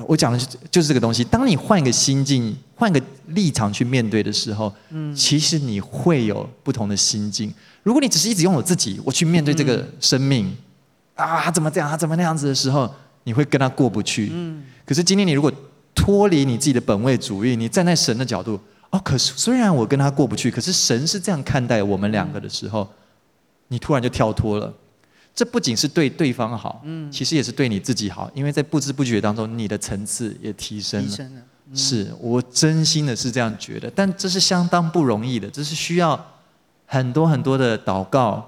[0.07, 1.23] 我讲的就就是这个东西。
[1.23, 7.53] 当你换一个心境，换个立场去面对的时候，嗯，其实你会有不同的心境。
[7.83, 10.55] 如果你只是一直用我自己，我去面对这个生命，
[11.15, 12.91] 啊，怎么这样，他怎么那样子的时候。
[13.23, 14.31] 你会跟他过不去。
[14.33, 14.63] 嗯。
[14.83, 15.53] 可是今天你如果
[15.93, 22.89] 脱离你自己的本位主义，你站在神的角度，哦，可是虽然我跟他过不去，可是神是这样看待我们两个的时候，
[23.67, 24.73] 你突然就跳脱了。
[25.33, 31.07] 这不仅是对对方好，嗯，其实也是对你自己好，因为在不知不觉当中，你的层次也提升了。
[31.09, 31.41] 提升了。
[31.73, 36.19] 是我真心的是这样觉得，但这是相当不容易的，这是需要
[36.85, 38.47] 很多很多的祷告。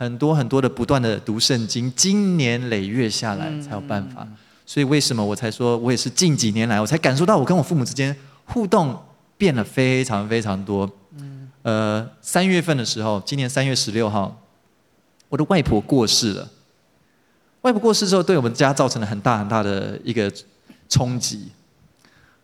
[0.00, 4.24] 很多很多的不断的读圣经，经年累月下来才有办法。
[4.64, 8.14] 所以为什么我才说，我也是近几年来，我才感受到我跟我父母之间
[8.44, 8.96] 互动
[9.36, 10.88] 变了非常非常多。
[11.16, 14.40] 嗯呃三月份的时候，今年三月十六号，
[15.28, 16.48] 我的外婆过世了。
[17.62, 20.32] 外婆过世之后，对我们家造成了很大很大的一个
[20.88, 21.48] 冲击。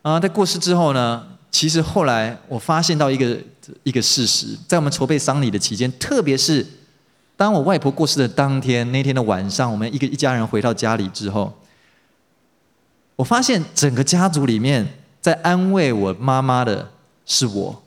[0.03, 3.39] 啊，在过世之后呢，其实后来我发现到一个
[3.85, 6.67] 一个事实，在我们筹备丧礼的期间，特别是
[7.37, 11.53] 当我外婆过世的当天，那天的晚上，我们一个一家人回到家里之后，
[13.17, 14.87] 我发现整个家族里面
[15.21, 16.91] 在安慰我妈妈的
[17.25, 17.83] 是我。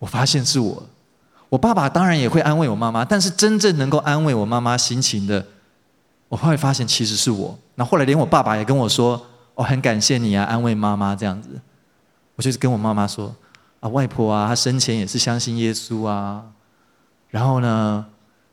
[0.00, 0.82] 我发现是我，
[1.48, 5.46] 我爸爸当然也会安慰我妈妈，但是真正能够安慰我妈妈心情的，
[6.28, 7.58] 我后来发现其实是我。
[7.74, 9.26] 那后来连我爸爸也跟我说。
[9.58, 11.48] 我、很感谢你啊，安慰妈妈这样子。
[12.36, 13.34] 我就是跟我妈妈说，
[13.80, 16.44] 啊，外婆啊，她生前也是相信耶稣啊。
[17.30, 18.06] 然后呢，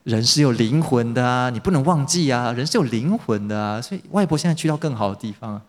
[0.03, 3.79] 人是有灵魂的啊，你不能忘记啊，人是有灵魂的啊。
[3.79, 5.61] 所以外婆现在去到更好的地方。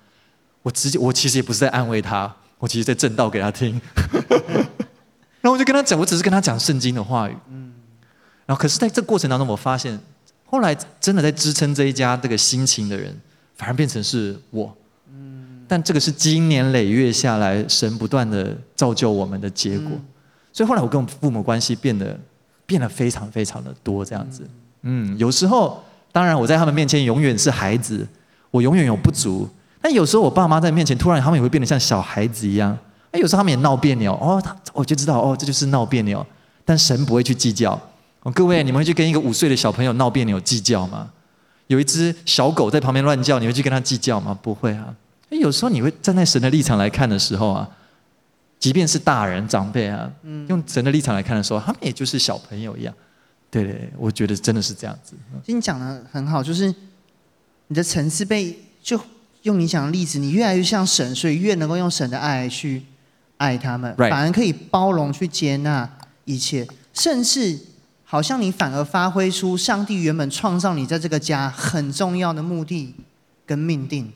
[0.63, 3.79] 我直接，我其实也不是在安慰她，我其实在正道给她听。
[5.47, 7.37] 然后我就跟他讲，我只是跟他讲圣经的话语。
[7.49, 7.73] 嗯。
[8.47, 9.97] 然后，可是在这过程当中，我发现，
[10.45, 13.17] 后来真的在支撑这一家这个心情的人，
[13.55, 14.77] 反而变成是我。
[15.69, 19.93] 但这个是经年累月下来，神不断的造就我们的结果。
[20.53, 22.19] 所以后来我跟我父母关系变得
[22.67, 24.45] 变得非常非常的多这样子。
[24.83, 25.81] 嗯，有时候
[26.11, 28.05] 当然我在他们面前永远是孩子，
[28.51, 29.49] 我永远有不足。
[29.81, 32.77] 但有时候我爸妈在面前突然他们也会变得像小孩子一样。
[33.17, 36.25] 哎，有时候他们也闹别扭哦，他我就知道哦，这就是闹别扭。
[36.67, 37.73] 但神不会去计较。
[38.23, 41.09] 哦，各位，你们会去跟一个五岁的小朋友闹别扭计较吗？
[41.69, 44.39] 有一只小狗在旁边乱叫，你会去跟他计较吗？
[44.43, 44.95] 不会啊。
[45.31, 47.69] 哎，有时候你会站在神的立场来看的时候啊，
[48.59, 50.11] 即便是大人长辈啊，
[50.49, 52.93] 用神的立场来看的时候，他们也就是小朋友一样。
[53.49, 55.15] 对对，我觉得真的是这样子。
[55.45, 56.75] 其实你讲的很好，就是
[57.69, 59.01] 你的层次被就
[59.43, 62.83] 用你讲的例子，你越来越像神，所以越能够用神的爱去
[63.39, 65.89] 爱他们，反而可以包容去接纳
[66.25, 67.59] 一切，甚至
[68.05, 72.95] 好像你反而发挥出上帝原本创造你在这个家很重要的目的
[73.45, 74.13] 跟命定。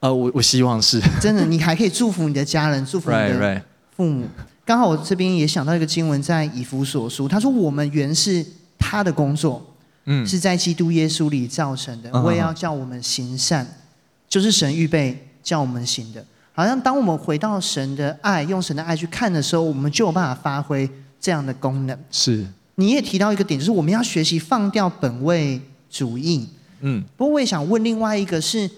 [0.00, 3.62] 呃，我我希望是真的，你还可以祝福你的家人， 祝福你的
[3.94, 4.26] 父母。
[4.64, 8.46] 刚好我这边也想到一个经文，在以弗所书，他说：“我们原是
[8.78, 9.60] 他的工作，
[10.04, 12.10] 嗯，是在基督耶稣里造成的。
[12.22, 13.66] 我也要叫我们行善，
[14.28, 16.24] 就是神预备叫我们行的。
[16.60, 20.86] 好像当我们回到神的爱，用神的爱去看的时候，我们就有办法发挥
[21.18, 21.98] 这样的功能。
[22.10, 25.58] 是，你也提到一个点，就是我们要学习放掉本位
[25.90, 26.46] 主义。
[26.80, 28.70] 嗯，不过我也想问另外一个是。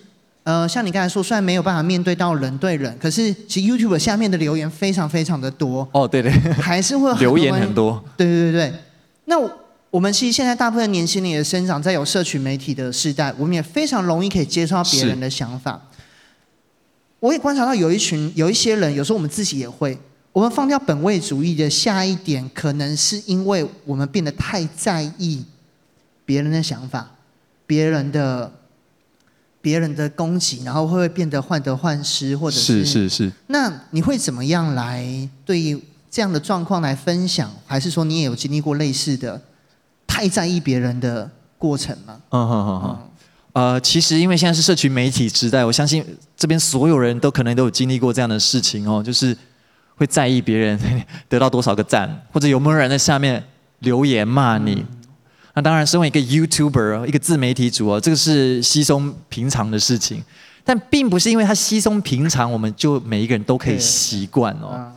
[0.45, 5.88] 呃，像你刚才说，虽然没有办法面对到人对人，可是其实 YouTube 下面的留言非常非常的多。
[5.92, 8.03] 哦，对对，还是会 留言很多。
[8.16, 8.75] 对对对对。
[9.27, 9.37] 那
[9.88, 15.81] 我们其实现在大部分年轻人也生长在有社群媒体的时代，我们也非常容易可以接受到别人的想法。
[17.23, 19.97] 我也观察到有一群有一些人，有时候我们自己也会，
[20.33, 25.45] 我们放掉本位主义的下一点，可能是因为我们变得太在意
[26.25, 27.13] 别人的想法，
[27.65, 28.51] 别人的。
[29.63, 33.33] 别人的攻击，然后会不会变得患得患失，或者是是是是。
[33.47, 35.07] 那你会怎么样来
[35.47, 35.81] 对于
[36.11, 37.49] 这样的状况来分享？
[37.65, 39.41] 还是说你也有经历过类似的
[40.05, 42.21] 太在意别人的过程吗？
[42.31, 42.99] 嗯哼哼哼。
[43.53, 46.05] 呃，其实因为现在是社群媒体时代，我相信
[46.37, 49.37] 这边所有人都可能都有经历过这样的事情哦，就是
[49.97, 50.79] 会在意别人
[51.29, 53.43] 得到多少个赞，或者有没有人在下面
[53.81, 54.75] 留言骂你。
[54.75, 54.87] 嗯
[55.55, 60.25] 那当然，身为一个 YouTuber，一个自媒体主哦，这个是稀松平常的事情，
[60.65, 64.91] 但并不是因为它稀松平常，我们就每一个人都可以习惯哦。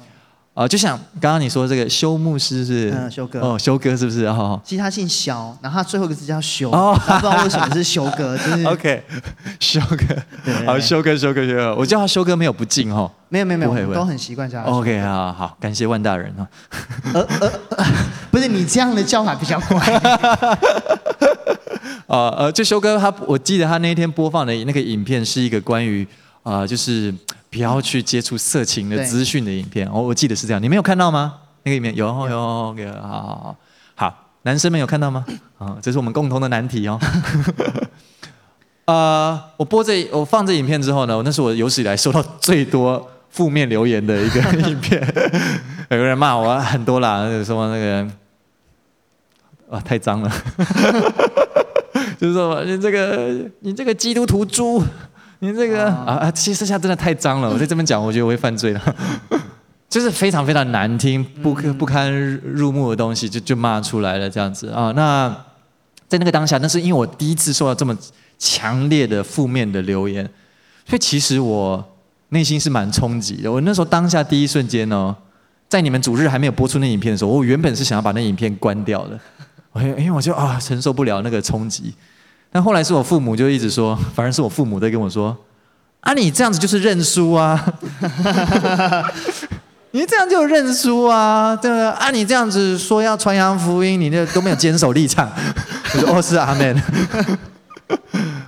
[0.55, 4.23] 啊，就像刚刚你说的这个修牧师是，嗯，修哥哦，修哥是不是？
[4.23, 9.03] 哦，其实他姓肖，然后他最后一个字叫修，哦，他不知道为什么是修哥，就是 OK，
[9.59, 10.15] 修哥，
[10.65, 14.71] 好，修哥，修哥，修哥，我叫他修哥没有不敬哦，没有没有没有，都很习惯叫他。
[14.71, 16.47] OK，好好，感谢万大人哦。
[17.13, 17.85] 呃呃，
[18.31, 19.77] 不是你这样的叫法比较怪。
[22.07, 26.07] 啊 呃，就修哥他，我记得他那天播放的那个影片是一个关于
[26.43, 27.13] 啊，就是。
[27.55, 29.87] 不要去接触色情的资讯的影片。
[29.87, 31.35] 哦，我记得是这样，你没有看到吗？
[31.63, 32.91] 那个里面有有，有。
[33.01, 33.55] 好好好，
[33.95, 35.25] 好，男生们有看到吗？
[35.57, 36.99] 啊，这是我们共同的难题哦。
[38.87, 45.01] 呃，我播这我放这影片之后呢，那是我有史以来收到最多负面留言的一个 影片，
[45.91, 48.05] 有人骂我很多啦，说那个
[49.71, 50.29] 啊太脏了，
[52.19, 54.83] 就是说你这个你这个基督徒猪。
[55.39, 58.95] 你这个啊啊，其实下真的太脏了， 我在这边讲，我觉得我会犯罪了，
[59.89, 62.11] 就是非常非常难听、不不堪
[62.43, 64.91] 入目的东西，就就骂出来了这样子啊。
[64.95, 65.35] 那
[66.07, 67.95] 在那个当下，那是因为我第一次受到这么
[68.39, 70.23] 强烈的负面的留言，
[70.85, 71.83] 所以其实我
[72.29, 73.51] 内心是蛮冲击的。
[73.51, 75.15] 我那时候当下第一瞬间呢，
[75.67, 79.19] 在你们主日还没有播出那影片的时候，我原本是想要把那影片关掉的，
[79.97, 81.93] 因为我就啊承受不了那个冲击。
[82.55, 85.35] 但后来是我父母就一直说，反而是我父母在跟我说
[85.99, 87.61] ：“啊，你这样子就是认输啊，
[89.91, 91.85] 你这样就认输啊，对不对？
[91.85, 95.29] 啊，你这样子说要传扬福音，你那都没有坚守立场。
[95.95, 96.81] ”我说：“哦，是阿门。”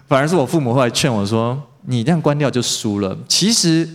[0.08, 3.90] 反而是我父母后来劝我说：“你这样关掉就输了。”其实。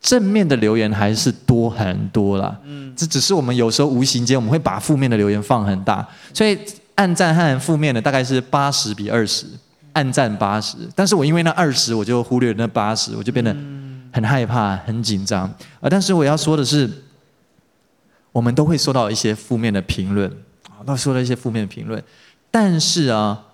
[0.00, 6.58] 正面的留言还是多很多啦，嗯，这只是我们有时候无形间我们会把负面的留言放很大，所以
[6.96, 9.46] 按赞和负面的大概是八十比二十，
[9.92, 13.54] 暗赞八十，但是我因为那二十我就忽略了那八十，我就变得
[14.12, 15.42] 很害怕、很紧张
[15.80, 15.88] 啊。
[15.90, 16.90] 但是我要说的是，
[18.32, 20.30] 我们都会收到一些负面的评论
[20.68, 22.02] 啊，都收到一些负面的评论，
[22.50, 23.44] 但是啊，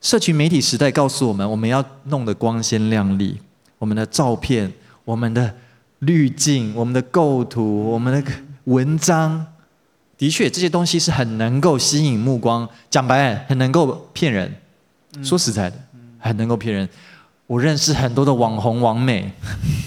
[0.00, 3.40] 社群媒体时代告诉我们，我们要弄得光鲜亮丽，
[3.78, 4.72] 我们的照片，
[5.04, 5.54] 我们的。
[6.00, 8.32] 滤镜、我们的构图、我们的
[8.64, 9.46] 文章，
[10.18, 12.68] 的确这些东西是很能够吸引目光。
[12.90, 14.54] 讲白了，很能够骗人。
[15.22, 15.76] 说实在的，
[16.18, 16.88] 很能够骗人。
[17.46, 19.30] 我认识很多的网红、网美，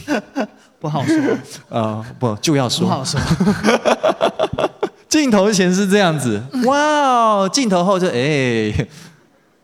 [0.79, 1.15] 不好说。
[1.69, 3.19] 呃，不就要说，不好说。
[5.09, 7.49] 镜头前是这样子，哇哦！
[7.51, 8.87] 镜头后就哎，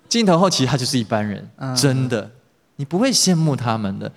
[0.09, 2.29] 镜头后其实他就是一般人，真的，
[2.77, 4.11] 你不会羡慕他们的。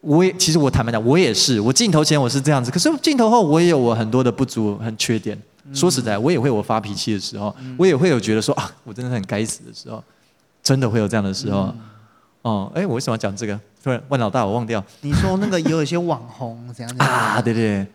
[0.00, 1.60] 我也其实我坦白讲，我也是。
[1.60, 5.38] 我镜头前我是这样子，可是镜头后我也有我很多的不足、很缺点。
[5.74, 10.02] 说实在，我也会有我发脾气的时候，我也会有觉得说啊，我真的很该死的时候，
[10.62, 11.74] 真的会有这样的时候。
[12.42, 13.58] 哦，哎，我为什么要讲这个？
[13.82, 14.82] 突然问老大，我忘掉。
[15.00, 17.42] 你说那个也有一些网红怎样子啊？
[17.42, 17.86] 对对。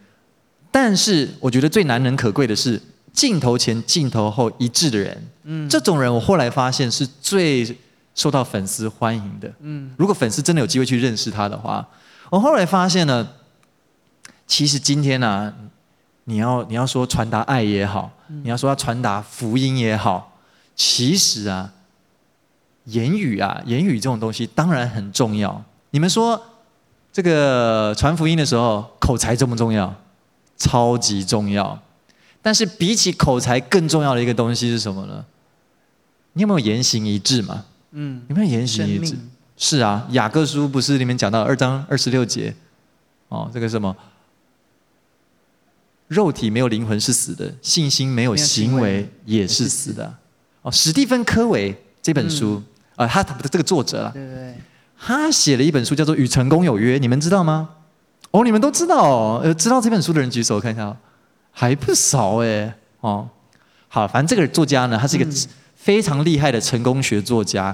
[0.69, 2.81] 但是我觉得最难能可贵的是
[3.13, 5.27] 镜头前、镜头后一致的人。
[5.43, 7.77] 嗯，这种人我后来发现是最
[8.13, 9.51] 受到粉丝欢迎的。
[9.61, 11.87] 嗯，如果粉丝真的有机会去认识他的话。
[12.29, 13.27] 我后来发现呢，
[14.47, 15.53] 其实今天呢、啊，
[16.25, 20.37] 你要你要说传达爱也好，你要说要传达福音也好，
[20.75, 21.73] 其实啊，
[22.85, 25.63] 言语啊，言语这种东西当然很重要。
[25.89, 26.41] 你们说
[27.11, 29.93] 这个传福音的时候，口才重不重要？
[30.57, 31.79] 超级重要。
[32.41, 35.25] 但是比起口才更重要的一个东西是什么呢？
[36.33, 37.65] 你有没有言行一致嘛？
[37.91, 39.17] 嗯，有没有言行一致？
[39.57, 42.55] 是啊，雅各书不是里面讲到二章二十六节，
[43.27, 43.95] 哦，这个什么，
[46.11, 50.13] 肉体没有灵魂是死的，信心没有行为也是死的。
[50.61, 52.61] 哦，史蒂芬科维这本书，
[52.97, 54.55] 啊、嗯呃，他的这个作者啊，对对对，
[54.99, 57.69] 他写了一本书叫做《与成功有约》，你们知道吗？
[58.31, 60.93] 哦，你们都知道哦，呃，知道这本书的人举手看一下，
[61.49, 63.29] 还不少哎，哦，
[63.87, 65.25] 好，反正这个作家呢，他是一个
[65.77, 67.73] 非常厉害的成功学作家。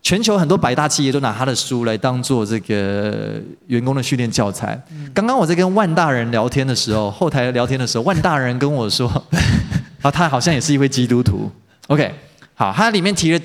[0.00, 3.34] 全球很多百大企业都拿他的书来当做这个
[3.66, 4.80] 员工的训练教材。
[5.12, 9.06] 刚刚我在跟万大人聊天的时候，后台聊天的时候，万大人跟我说，
[10.00, 11.50] 啊，他好像也是一位基督徒。
[11.88, 12.14] OK，
[12.54, 13.40] 好，他里面提了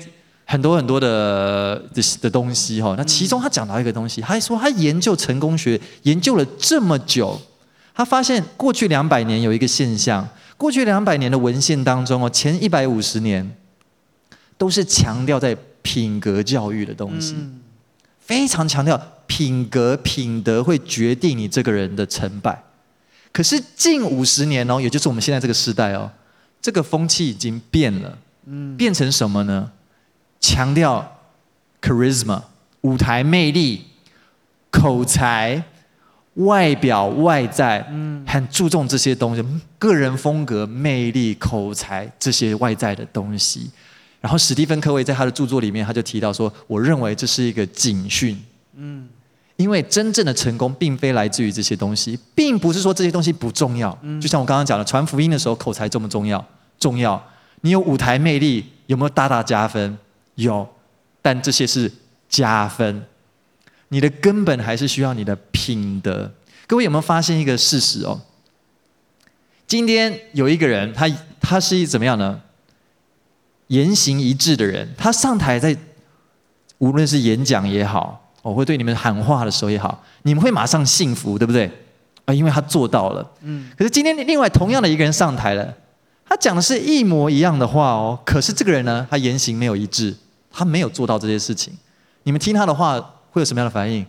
[0.46, 2.94] 很多很多的的的东西哈。
[2.96, 7.38] 那其中他讲到一个东西，他还说他研究成功学研究了这么久，
[7.94, 10.26] 他发现过去两百年有一个现象，
[10.56, 13.54] 过去两百年的文献当中哦，前一百五十年
[14.56, 15.54] 都是强调在。
[15.84, 17.36] 品格教育的东西，
[18.18, 22.64] 非常强调品格、品德会决定你这个人的成败。
[23.30, 26.10] 可是近五十年哦，也就是我们现在这个时代哦，
[26.62, 28.16] 这个风气已经变了，
[28.78, 29.70] 变成什么呢？
[30.40, 31.18] 强调
[31.82, 32.40] charisma
[32.80, 33.84] 舞台魅力、
[34.70, 35.62] 口才、
[36.34, 37.86] 外表外在，
[38.26, 39.44] 很注重这些东西，
[39.78, 43.70] 个人风格、魅力、口才这些外在的东西。
[44.24, 48.42] 然后史蒂芬·科维在他的著作里面，他就提到说：“我认为这是一个警讯，
[48.74, 49.06] 嗯，
[49.56, 53.92] 因为真正的成功并非来自于这些东西，并不是说这些东西不重要。
[54.18, 56.42] 就像我刚刚讲的，传福音的时候口才重不重要？
[56.78, 57.22] 重要。
[57.60, 59.98] 你有舞台魅力，有没有大大加分？
[60.36, 60.66] 有，
[61.20, 61.92] 但这些是
[62.26, 63.04] 加分。
[63.88, 66.32] 你的根本还是需要你的品德。
[66.66, 68.22] 各位有没有发现一个事实哦？
[69.66, 71.06] 今天有一个人，他
[71.42, 72.40] 他是怎么样呢？”
[73.68, 75.76] 言行一致的人，他上台在
[76.78, 81.70] 无论是演讲也好，我会对你们喊话的时候也好，你们会马上信服，对不对？
[82.26, 83.30] 啊，因为他做到了。
[83.42, 83.70] 嗯。
[83.76, 85.74] 可是今天另外同样的一个人上台了，
[86.26, 90.14] 他讲的是一模一样的话哦，可是这个人呢，他言行没有一致，
[90.50, 91.72] 他没有做到这些事情。
[92.24, 92.98] 你们听他的话
[93.30, 94.04] 会有什么样的反应？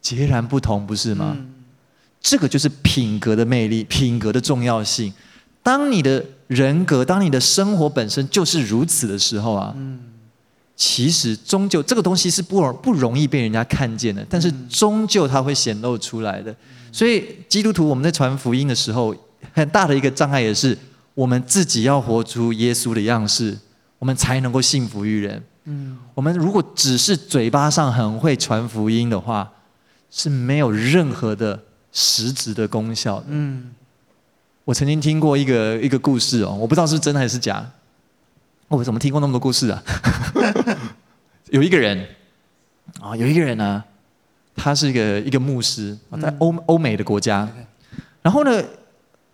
[0.00, 1.34] 截然不同，不是吗？
[1.36, 1.54] 嗯。
[2.20, 5.12] 这个就是品格的魅力，品格的重要性。
[5.68, 9.76] 当你的人格，当你的生活本身就是如此的时候啊，
[10.74, 16.56] 其实终究这个东西是不不容易被人家看见的，但是终究它会显露出来的。
[16.90, 19.14] 所以基督徒我们在传福音的时候，
[19.52, 20.74] 很大的一个障碍也是
[21.12, 23.54] 我们自己要活出耶稣的样式，
[23.98, 25.42] 我们才能够信服于人。
[25.64, 29.52] 嗯，我们如果只是嘴巴上很会传福音的话，
[30.10, 31.60] 是没有任何的
[31.92, 33.26] 实质的功效的。
[33.28, 33.70] 嗯，
[34.68, 37.64] 我曾经听过一个一个故事哦，我不知道是真还是假。
[38.68, 39.82] 我怎么听过那么多故事啊？
[41.48, 42.06] 有一个人
[43.00, 43.82] 啊，有一个人呢，
[44.54, 47.48] 他是一个一个牧师，在欧欧美的国家。
[48.20, 48.62] 然后呢，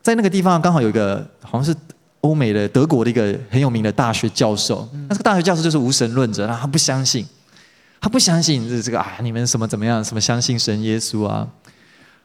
[0.01, 1.75] 在那个地方刚好有一个好像是
[2.21, 4.89] 欧美的德国的一个很有名的大学教授。
[5.09, 7.27] 那这个大学教授就是无神论者，他不相信，
[8.01, 11.49] 他不相信这这个啊，你们什么怎么样，什么相信神耶稣啊？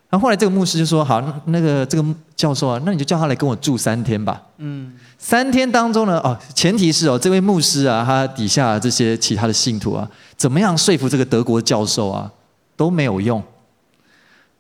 [0.10, 2.04] 然后后来这个牧师就说：“好，那个这个
[2.36, 4.94] 教授啊，那你就叫他来跟我住三天吧。”嗯。
[5.20, 12.32] 三天当中呢，哦，前提是哦，这位牧师啊，他底下这些其他的信徒啊，怎么样说服这个德国教授啊，
[12.76, 13.44] 都没有用。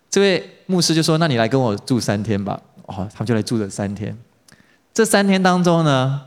[0.10, 4.16] 这位牧师就说：“那你来跟我住三天吧。”哦，他们就来住了三天。
[4.93, 6.22] 这三天当中呢，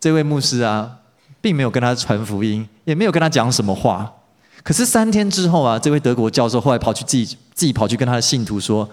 [0.00, 0.98] 这位牧师啊，
[1.40, 4.10] 并没有跟他传福音，也没有跟他讲什么话。
[4.62, 8.88] 可是三天之后啊，这位德国教授后来跑去自己自己跑去跟他的信徒说：“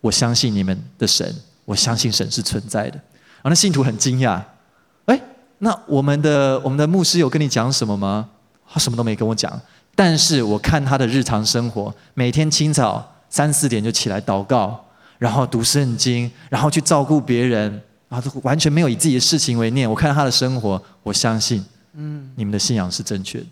[0.00, 2.96] 我相信你们的神，我相信神是存在的。”
[3.42, 4.40] 然后那信徒很惊讶，
[5.06, 5.20] 哎，
[5.58, 8.28] 那我们的我们的牧师有跟你讲什么吗？
[8.70, 9.60] 他什么都没跟我讲，
[9.94, 14.84] 但是我看他的日常生活，每天清早三四点就起来祷告，
[15.18, 19.88] 然后读圣经，然后去照顾别人，然后完全没有以自己的事情为念。
[19.88, 21.64] 我看他的生活，我相信，
[21.94, 23.46] 嗯，你们的信仰是正确的。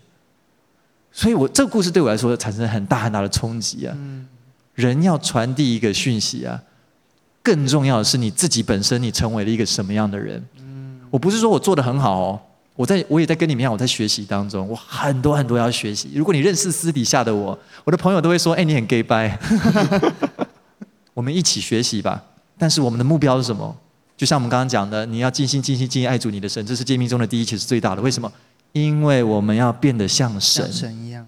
[1.17, 3.93] 所以我这个故事对我来说产生很大很大的冲击啊！
[3.97, 4.27] 嗯，
[4.75, 6.61] 人要传递一个讯息啊。
[7.41, 10.45] 更重要的是你自己本身，你成为了一个什么样的人？
[10.59, 12.39] 嗯，我不是说我做的很好哦，
[12.75, 16.11] 我在我也在跟你们一样，我在学习当中，我很多很多要学习。
[16.13, 19.39] 如果你认识私底下的我，我的朋友都会说：“哎，你很 gay 掰。
[21.15, 22.23] ”我们一起学习吧。
[22.59, 23.75] 但是我们的目标是什么？
[24.15, 28.03] 就像我们刚刚讲的，你要尽心、尽心、尽意爱主你的神，这是诫命中的第一，且是最大的。
[28.03, 28.31] 为什么？
[28.71, 31.25] 因为我们要变得像神，像神一样。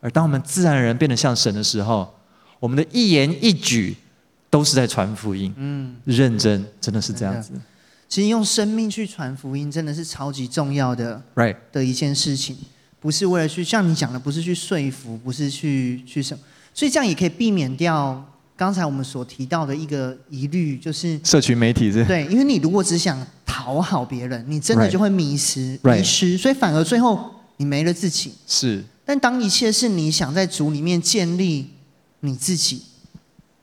[0.00, 2.14] 而当我们自然而然变得像神的时候，
[2.60, 3.96] 我们的一言一举。
[4.50, 7.52] 都是在传福音，嗯，认真，真的是这样子。
[8.08, 12.56] 其实用生命去传福音，真的是超级重要的，right 的一件事情。
[12.98, 18.24] 不是为了去像你讲的，不是去说服，不是去去什么，所以这样也可以避免掉
[18.56, 22.02] 刚才我们所提到的一个疑虑，就是社群媒体是。
[22.06, 23.22] 对，因为你如果只想
[23.74, 28.32] 讨好别人，你真的就会迷失.迷失，所以反而最后你没了自己。
[28.46, 28.82] 是。
[29.04, 31.70] 但当一切是你想在主里面建立
[32.20, 32.82] 你自己，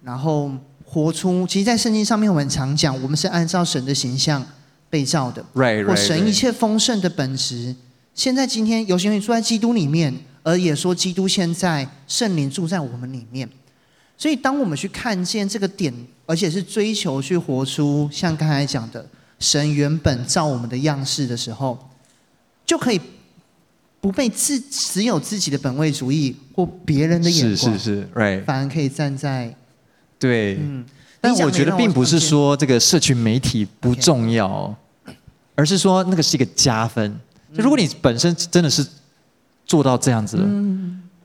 [0.04, 0.52] 然后。
[0.88, 4.42] 活出，其实，在圣经上面，我们常讲，我们是按照神的形象
[4.90, 5.44] 被造的。
[5.86, 7.76] 或神一切丰盛的本质，
[8.14, 13.50] 现在今天有些人住在基督里面，而也说基督现在圣灵住在我们里面。
[14.18, 15.94] 所以，当我们去看见这个点，
[16.26, 19.06] 而且是追求去活出像刚才讲的
[19.40, 21.90] 神原本造我们的样式的时候，
[22.66, 23.00] 就可以
[24.02, 29.56] 不被自只有自己的本位主义或别人的眼光，是是是，Right，反而可以站在。
[30.18, 30.86] 对，嗯，
[31.20, 34.76] 但我觉得并不是说这个社群媒体不重要，
[35.56, 37.20] 而是说那个是一个加分。
[37.54, 38.86] 就如果你本身真的是
[39.66, 40.44] 做到这样子的，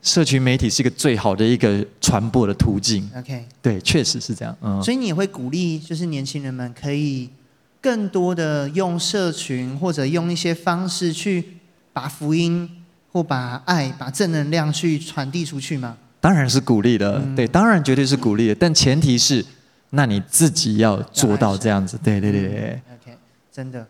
[0.01, 3.09] 社群媒体是一个最好的一个传播的途径。
[3.15, 4.55] OK，对，确实是这样。
[4.61, 7.29] 嗯，所以你也会鼓励，就是年轻人们可以
[7.81, 11.57] 更多的用社群或者用一些方式去
[11.91, 12.69] 把福音
[13.11, 15.97] 或把爱、把正能量去传递出去吗？
[16.19, 19.43] 当然是鼓励的，嗯、对，当然绝对是鼓励的，但前提是，
[19.89, 22.81] 那你自己要做到这样子，对对对对。
[23.01, 23.17] OK，
[23.51, 23.85] 真的，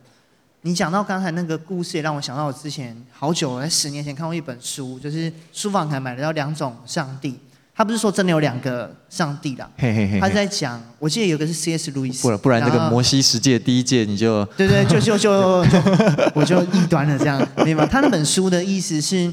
[0.61, 7.37] 你讲到刚才那个故事，也让我想到我之前好久，在十年前看过一本书，就是书房还买得到两种上帝，
[7.76, 11.91] 他不是说真的有两个上帝啦，嘿嘿嘿，他在讲，我记得有个是 C.S.
[11.91, 15.80] 路易斯，不然不然这个摩西十诫第一诫你就，对对，就就就，就
[16.36, 17.89] 我就异端了这样，明白吗？
[17.91, 19.32] 他那本书的意思是，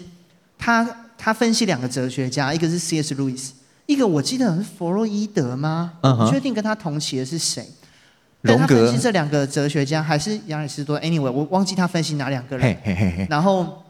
[0.58, 0.86] 他。
[1.20, 3.12] 他分析两个哲学家，一个是 C.S.
[3.16, 3.52] 路易斯，
[3.86, 5.94] 一个我记得是弗洛伊德吗？
[6.00, 6.30] 不、uh-huh.
[6.30, 7.68] 确定跟他同期的是谁。
[8.40, 13.26] 但他分析这两个哲学家还是亚里士多？Anyway，我忘记他分析哪两个人。
[13.28, 13.82] 然后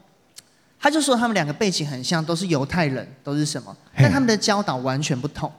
[0.79, 3.75] 他就说他们两个背景很像，都是犹太人，都是什么？
[3.97, 5.51] 但他们的教导完全不同。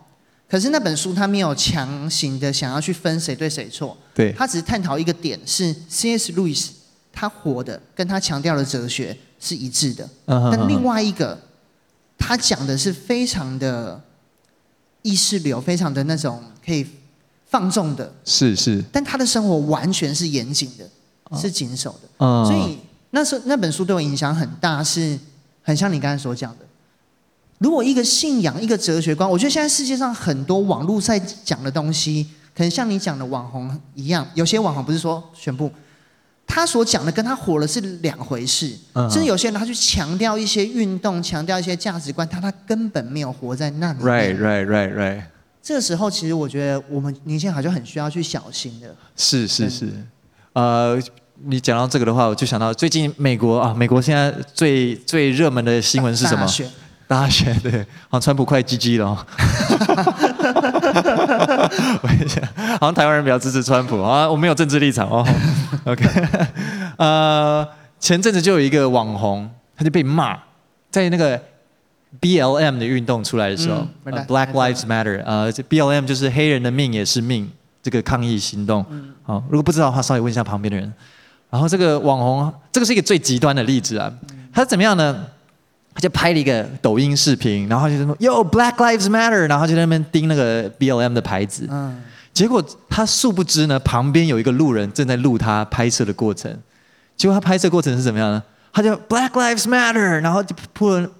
[0.48, 3.96] 可是那本书他没有强行的想要去分谁对谁错。
[4.14, 4.32] 对。
[4.32, 6.32] 他只是探讨一个点，是 C.S.
[6.32, 6.72] 路易斯
[7.12, 10.08] 他活的跟他强调的哲学是一致的。
[10.26, 10.50] Uh-huh.
[10.50, 11.38] 但另外一个。
[12.22, 13.98] 他讲的是非常的
[15.00, 16.86] 意识流，非常的那种可以
[17.46, 18.84] 放纵的，是是。
[18.92, 22.08] 但他的生活完全是严谨的，是谨守的。
[22.18, 22.44] 嗯。
[22.44, 22.78] 所以
[23.10, 25.18] 那时那本书对我影响很大，是
[25.62, 26.64] 很像你刚才所讲的。
[27.58, 35.70] 如果一个信仰、一个哲学观，我觉得现在世界上很多网络在讲的东西，可能像你讲的网红一样，有些网红不是说全部，
[36.46, 38.74] 他所讲的跟他火了是两回事。
[38.94, 39.10] 嗯。
[39.10, 44.02] 甚至有些人他去强调一些运动，强调一些价值观，他他根本没有活在那里。
[44.02, 45.22] Right, right, right, right.
[45.62, 48.96] 这个时候，其实我觉得我们年轻人好像很需要去小心的。
[49.14, 49.92] 是是是，
[50.54, 50.98] 呃，
[51.44, 56.46] 你讲到这个的话，我就想到最近美国啊，美国现在最最热门的新闻是什么？
[57.06, 57.72] 大选对，
[58.08, 59.18] 好像川普快 GG 了，哦。
[62.02, 62.44] 我跟你讲，
[62.78, 65.26] 好像台湾人比较支持川普啊，我没有政治立场哦。
[65.86, 66.04] OK，
[66.98, 67.66] 呃，
[67.98, 70.38] 前阵子就有一个网红，他就被骂，
[70.90, 71.40] 在那个
[72.20, 77.50] BLM 的运动出来的时候，嗯 uh，Black Lives Matter，呃，BLM 就是黑人的命也是命
[77.82, 78.84] 这个抗议行动。
[79.24, 80.92] 好，嗯，如果不知道的话，稍微问一下旁边的人。
[81.50, 84.10] 然后这个网红，这个是一个最极端的例子啊，
[84.52, 85.26] 他怎么样呢？
[85.92, 91.66] 他就拍了一个抖音视频，然后就说 “Yo Black Lives Matter”，然后就在那边盯那个 BLM 的牌子。
[91.68, 92.00] 嗯。
[92.32, 96.56] 结果他殊不知呢，旁边有一个路人正在录他拍摄的过程。
[97.16, 98.40] 结果他拍摄过程是怎么样呢？
[98.72, 101.10] 他就 “Black Lives Matter”，然后就铺了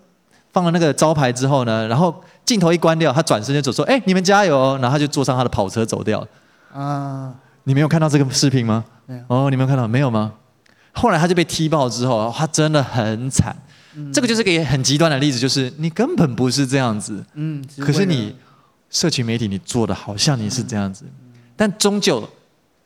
[0.53, 6.25] 放了那个招牌之后呢，然后镜头一关掉，他转身就走，说：“哎，你们加油！”然后他就坐上他的跑车走掉。
[6.73, 7.35] 啊。
[7.65, 8.85] 你没有看到这个视频吗？
[9.07, 9.23] 没有。
[9.29, 9.87] 哦，你没有看到？
[9.87, 10.33] 没有吗？
[10.93, 13.57] 后来他就被踢爆之后，他真的很惨。
[14.13, 18.33] 这个就是个很极端的例子，就是你根本不是这样子，嗯，可是你
[18.89, 21.05] 社群媒体你做的好像你是这样子，
[21.57, 22.29] 但终究，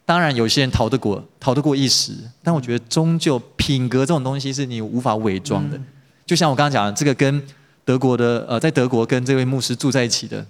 [0.06, 5.78] 当然有些人逃得过，逃得过一时，但我觉得终究品格这种东西是你无法伪装的，
[6.24, 7.42] 就像我刚刚讲的这个跟
[7.84, 10.44] 德国的呃，在德国跟这位牧师住在一起的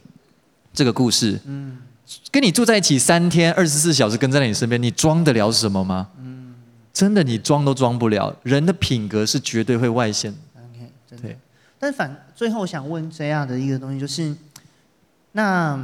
[0.72, 1.78] 这个故事，嗯，
[2.30, 6.08] 跟你住在一起三天二十四小时跟在你身边，你装得了什么吗？
[6.18, 6.54] 嗯
[6.92, 8.34] 真的，你装都装不了。
[8.44, 10.32] 人的品格是绝对会外显。
[10.56, 11.28] OK，真的。
[11.28, 11.38] 对。
[11.78, 14.34] 但是反最后我想问这样的一个东西，就是
[15.32, 15.76] 那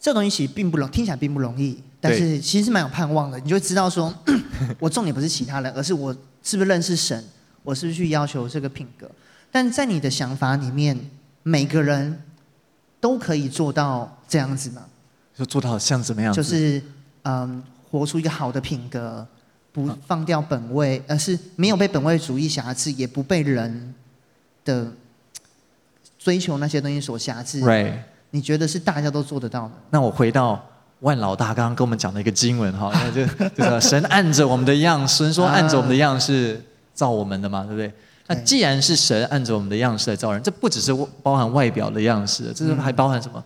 [0.00, 3.38] 这个东西其实并不容，听起来并不容易，但是其实是蛮有盼望的。
[3.40, 4.14] 你就知道说，
[4.80, 6.10] 我重点不是其他人，而是我
[6.42, 7.22] 是不是认识神，
[7.62, 9.10] 我是不是去要求这个品格。
[9.52, 10.98] 但在你的想法里面，
[11.42, 12.22] 每个人
[12.98, 14.82] 都可以做到这样子吗？
[15.40, 16.32] 就做到像怎么样？
[16.32, 16.82] 就是
[17.24, 19.26] 嗯，活出一个好的品格。
[19.72, 23.94] 不放掉本位，而是没有被本位主义瑕疵，也不被人
[24.64, 24.88] 的
[26.18, 27.60] 追求那些东西所瑕疵。
[27.60, 27.92] Right.
[28.32, 29.72] 你觉得是大家都做得到的？
[29.90, 30.60] 那我回到
[30.98, 36.60] 万老大刚刚跟我们讲的一个经文哈， 那就就是神按着我们的样式，神说按着我们的样式
[36.92, 37.92] 造我们的嘛，对不对？
[38.26, 43.40] 那既然是神按着我们的样式来造人，这不只是包含外表的样式，这是还包含什么？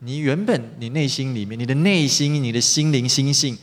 [0.00, 3.56] 你原本你内心里面，你的内心、你的心灵、心性。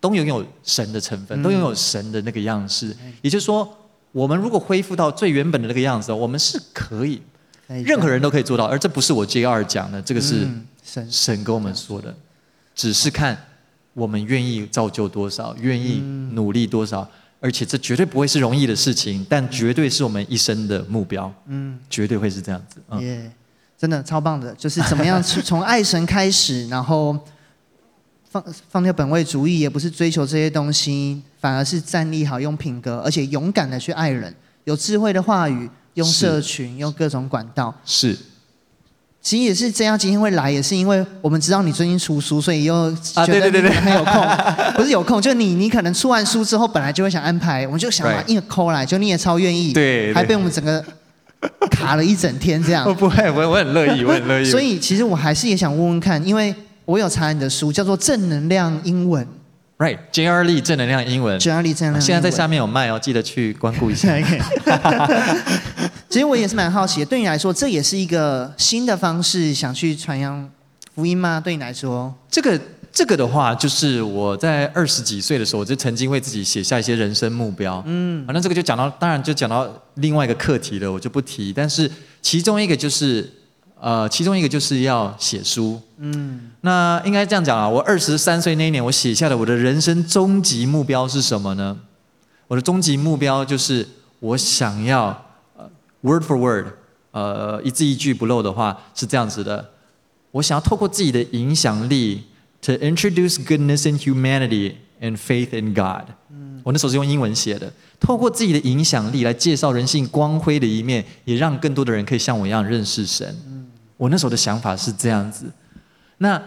[0.00, 2.96] 都拥有神的成分，都拥有神的那个样式。
[3.02, 3.68] 嗯、也就是说，
[4.12, 7.20] 我们如果恢复到最原本的那个样子，我们是可以，
[7.66, 8.64] 任何人都可以做到。
[8.64, 10.46] 而这不是我 J 二讲的，这个是
[10.84, 12.16] 神神跟我们说的，
[12.76, 13.36] 只是看
[13.92, 16.00] 我们愿意造就多少，愿意
[16.32, 17.10] 努力多少。
[17.40, 21.32] 而且这绝对不会是容易的事情，但绝对是我们一生的目标。
[21.46, 22.80] 嗯，绝对会是这样子。
[22.88, 23.30] 嗯，yeah,
[23.78, 27.16] 真的超棒的，就是怎么样从爱神开始，然后。
[28.30, 34.32] 放放掉本位主义，也不是追求这些东西，反而是站立好，用品格，而且勇敢的去爱人，
[34.64, 37.74] 有智慧的话语，用社群，用各种管道。
[37.86, 38.14] 是，
[39.22, 39.98] 其实也是这样。
[39.98, 44.12] 今天会来，也是因为我们知道你最近出书，所以又觉得你很有空。
[44.12, 49.72] 啊、对对对对不是有空，就你你可能出完书之后，本来就会想安排，我们就想把硬抠来，就你也超愿意。
[49.72, 50.84] 对，对，还被我们整个
[51.70, 52.84] 卡了一整天这样。
[52.86, 54.44] 我不会，我我很乐意， 我很乐意。
[54.44, 56.54] 所以其实我还是也想问问看，因为。
[56.88, 59.22] 我有查你的书，叫做《正能量英文》
[59.84, 60.42] ，Right，J.R.
[60.44, 61.62] Lee 正能量英文，J.R.
[61.62, 62.00] Lee 正能量。
[62.00, 64.08] 现在在下面有卖哦，记得去关顾一下。
[66.08, 70.48] 其实我也是蛮好奇的，对你来说，这也是一个新的方式，想去传扬
[70.94, 71.38] 福音吗？
[71.38, 72.58] 对你来说，这个
[72.98, 77.80] 这个的话，就是我在二十几岁的时候，我就曾经为自己写下一些人生目标。
[77.86, 81.52] 嗯，反正这个就讲到，当然就讲到另外一个课题了，我就不提。
[81.52, 81.88] 但是
[82.20, 83.34] 其中一个就是。
[83.80, 85.80] 呃，其中一个就是要写书。
[85.98, 91.78] 嗯，那应该这样讲啊，我二十三岁那一年，我写下的我的人生终极目标是什么呢？
[92.48, 93.86] 我的终极目标就是
[94.18, 95.26] 我想要，
[95.56, 95.70] 呃
[96.00, 96.66] ，word for word，
[97.12, 99.70] 呃，一字一句不漏的话是这样子的，
[100.32, 102.24] 我想要透过自己的影响力
[102.62, 106.12] ，to introduce goodness in humanity and faith in God。
[106.30, 113.36] 嗯，我那时候是用英文写的，透过自己的影响力来介绍人性光辉的一面，也让更多的人可以像我一样认识神。
[113.96, 115.46] 我那时候的想法是这样子，
[116.18, 116.40] 那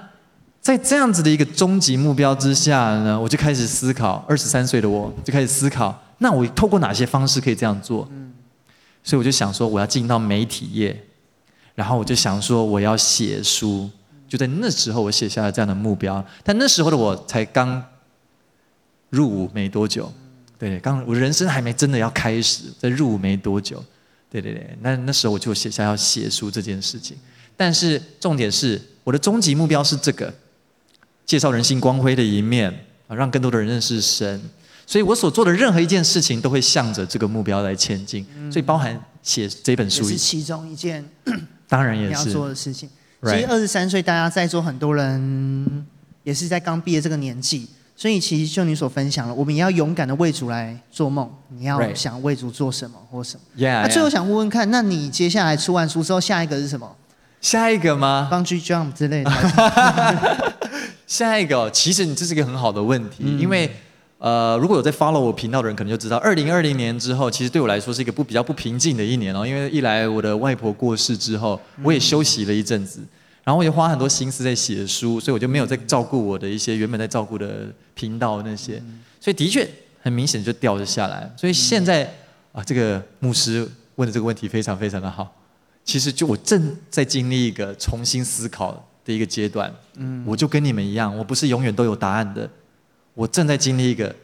[0.62, 4.24] 在这样子的一个终极目标之下呢，我就开始思考。
[4.28, 8.08] 二十三岁的我就开始思考，那我透过哪些方式可以这样做？
[8.12, 8.32] 嗯，
[9.04, 11.04] 所以我就想说，我要进到媒体业，
[11.74, 13.90] 然后我就想说，我要写书。
[14.32, 16.26] 就在那时候，我写下了这样的目标。
[16.42, 17.84] 但那时候的我才刚
[19.10, 20.10] 入伍没多久，
[20.58, 23.84] 对，刚我人生还没真的要开始，在入伍没多久，
[24.30, 24.78] 对对对。
[24.80, 27.18] 那那时候我就写下要写书这件事情。
[27.58, 30.34] 但是重点是，我的终极目标是这个，
[31.26, 32.72] 介绍人性光辉的一面
[33.08, 34.42] 啊，让更多的人认识神。
[34.88, 38.26] 所以我所做的任何一件事情，都会向着这个目标来前进。
[38.50, 41.06] 所以包含写这本书，也是其中一件，
[41.68, 42.90] 当然也是要做的事情。
[43.24, 45.86] 其实二十三岁，大家在座很多人
[46.24, 51.30] 也是在刚毕业这个年纪，所以其实就你所分享了，我们也要勇敢的为主来做梦。
[51.50, 53.42] 你要想为主做什么或什么。
[53.56, 56.96] 那最后想问问看，那你接下来出完书之后，下一个是什么？
[57.40, 59.32] 下一个吗？Bungee jump 之类的。
[61.08, 63.70] 下一个，其实你这是一个很好的问题，嗯、因为
[64.22, 69.44] 呃，如果有在 follow 我频道的人，可能就知道，二零二零年之后，其实对我来说是一个不比较不平静的一年哦。
[69.44, 73.00] 因为一来我的外婆过世之后，我也休息了一阵子，
[73.44, 77.66] 然后我也花很多心思在写书，所以我就没有在照顾我的一些原本在照顾的
[77.96, 78.80] 频道那些，
[79.20, 79.68] 所以的确
[80.04, 81.28] 很明显就掉了下来。
[81.36, 82.08] 所以现在
[82.52, 85.36] 啊，这个牧师问的这个问题非常非常的好。
[85.84, 92.48] 其实就我正在经历一个重新思考的一个阶段，嗯，我就跟你们一样，我不是永远都有答案的，
[93.22, 94.16] 我正在经历一个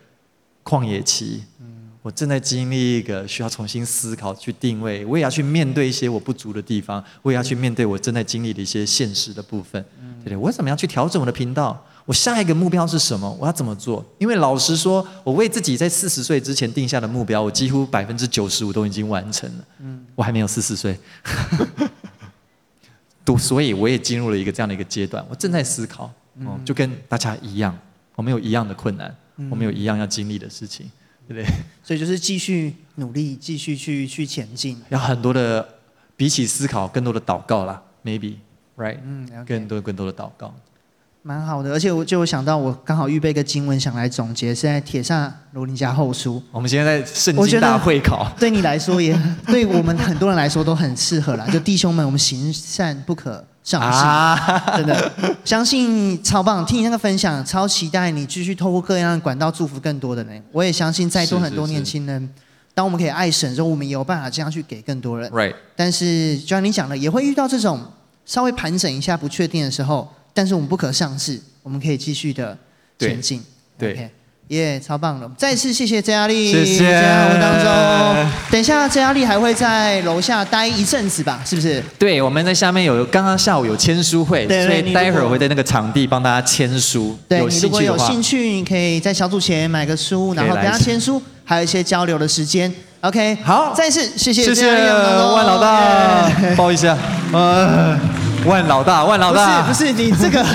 [0.64, 9.80] 旷野期，嗯，我正在经历一个需要重新思考、去定位，我也要去面对一些我不足的地方，我也要去面对我正在经历的一些现实的部分，
[10.24, 10.36] 对不对？
[10.36, 11.80] 我怎么样去调整我的频道？
[12.08, 13.32] 我下一个目标是什么？
[13.40, 14.04] 我要怎么做？
[14.18, 19.66] 因为老实说，我为自己在四十岁之前定下的目标，我几乎百分之九十五都已经完成了。
[19.82, 20.98] 嗯，我还没有四十岁，
[23.24, 25.24] 都所以我也进入了一个这样的一个阶段。
[25.30, 26.12] 我正在思考，
[26.46, 27.78] 哦，就跟大家一样，
[28.18, 29.16] 我们有一样的困难，
[29.52, 30.90] 我们有一样要经历的事情，
[31.28, 31.46] 对不对？
[31.84, 34.82] 所以就是继续努力，继续去去前进。
[34.90, 35.64] 要很多的，
[36.16, 38.98] 比起思考，更多的祷告啦，maybe，right？
[39.04, 40.52] 嗯，更多更多的祷告。
[41.22, 46.42] 蛮好的，而且我就想到，我刚好预备一个经文想来总结，是在铁上罗尼加后书。
[46.52, 49.16] 我们现在在圣经大会考，对你来说也，
[49.46, 51.46] 对我们很多人来说都很适合啦。
[51.52, 53.46] 就弟兄们，我们行善不可
[53.76, 55.12] 啊、真的，
[55.44, 60.42] 相信超棒，听你那个分享，超期待你继续透过各样的管道祝福更多的人。
[60.52, 62.42] 我也相信在座很多年轻人，是是是
[62.74, 65.30] 当我们可以爱神之后，我们也有办法这样去给更多人。
[65.32, 65.56] Right。
[65.76, 67.82] 但是就像你讲的，也会遇到这种
[68.26, 70.08] 稍微盘整一下不确定的时候。
[70.34, 72.56] 但是我们不可丧志，我们可以继续的
[73.00, 73.44] 前进。
[73.76, 74.12] 对，
[74.50, 75.30] 耶，超棒了！
[75.38, 76.90] 再次谢谢曾阿丽，谢谢。
[76.90, 81.42] 在我当中，等一下曾阿丽还会在楼下待一阵子吧？
[81.46, 81.84] 是不是？
[82.00, 87.18] 对，我们在下面有刚刚下午有签书会，所以待会儿我会在那个场地帮大家签书。
[87.28, 92.74] 对，你如果有兴趣，你可以在小组前买个书，然后等他签书，还有一些交流的时间。
[93.02, 96.98] OK，好，再次谢谢，谢谢万老大，抱一下，
[97.34, 98.00] 呃。
[98.46, 100.46] 万老大，万老大，不是不是，你这个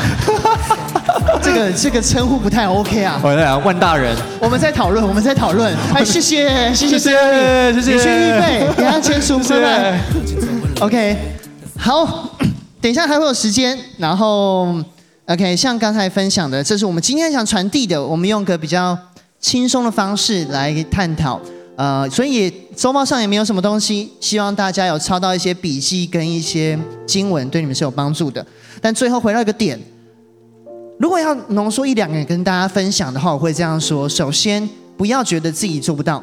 [1.42, 3.20] 这个这个称呼不太 OK 啊！
[3.22, 5.74] 我来万大人，我们在讨论，我们在讨论。
[5.94, 10.00] 哎，谢谢谢谢谢谢，你去预备，等下签署， 拜拜。
[10.80, 11.16] OK，
[11.76, 12.30] 好，
[12.80, 14.74] 等一下还会有时间，然后
[15.26, 18.96] OK，像刚才分享的，这是我们今天想传递的，我们用个比较
[19.40, 21.40] 轻松的方式来探讨。
[21.74, 28.46] 呃，所以周报上也没有什么东西，希望大家有抄到一些笔记跟一些经文，对你们是有帮助的。
[28.80, 29.80] 但最后回到一个点，
[30.98, 34.68] 如果要浓缩一两个跟大家分享的话，我会这样说：首先，
[34.98, 36.22] 不要觉得自己做不到。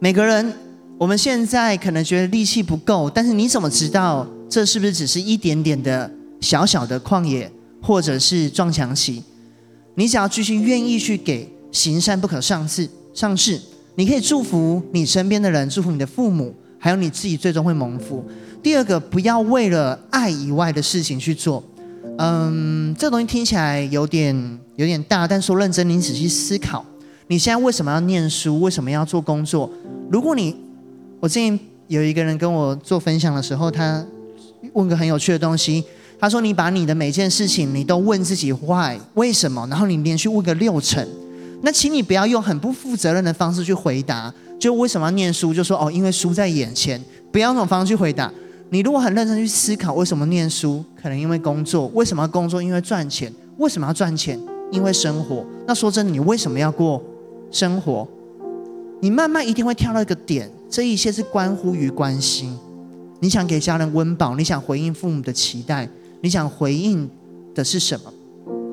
[0.00, 0.52] 每个人，
[0.98, 6.10] 我们现在可能觉得力气不够，但是你怎么知道这是不是只是一点点的
[6.40, 9.22] 小小的旷野，或者是撞墙期？
[9.94, 13.60] 你只要继续愿意去给，行善不可丧志，丧志。
[13.96, 18.24] 你可以祝福你身边的人，祝福你的父母，还有你自己，最终会蒙福。
[18.62, 21.62] 第二个，不要为了爱以外的事情去做。
[22.18, 26.84] 嗯，这个东西听起来有点有点大，但说认真，你仔细思考，
[27.28, 28.60] 你现在为什么要念书？
[28.60, 29.70] 为什么要做工作？
[30.10, 30.56] 如果你，
[31.20, 34.04] 我之前有一个人跟我做分享的时候，他
[34.72, 35.84] 问个很有趣的东西，
[36.18, 39.66] 他说：“你把你的每件事情，你都问自己 why 为什么？
[39.68, 41.06] 然后你连续问个六成。”
[41.64, 45.54] 那请你不要用很不负责任的方式去回答，就为什么要念书？
[45.54, 47.02] 就说哦，因为书在眼前，
[47.32, 48.30] 不要用这种方式去回答。
[48.68, 50.84] 你如果很认真去思考，为什么念书？
[51.00, 51.86] 可能因为工作。
[51.94, 52.62] 为什么要工作？
[52.62, 53.32] 因为赚钱。
[53.56, 54.38] 为什么要赚钱？
[54.70, 55.42] 因为生活。
[55.66, 57.02] 那说真的，你为什么要过
[57.50, 58.06] 生活？
[59.00, 62.54] 你慢慢一定会跳到一个点，这一切是关乎于关心。
[63.20, 65.88] 你想给家人温饱，你想回应父母的期待，
[66.20, 67.08] 你想回应
[67.54, 68.12] 的是什么？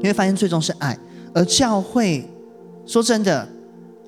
[0.01, 0.97] 你会发现最终是爱，
[1.33, 2.27] 而教会。
[2.85, 3.47] 说真的，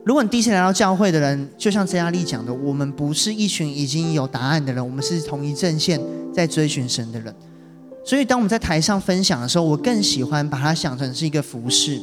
[0.04, 6.00] 如果你第一次来到教会的人，就像曾佳丽讲的，我们不是一群已经有答案的人，我们是同一阵线
[6.34, 7.34] 在追寻神的人。
[8.06, 12.02] 所以，当我们在台上分享的时候，我更喜欢把它想成是一个服饰。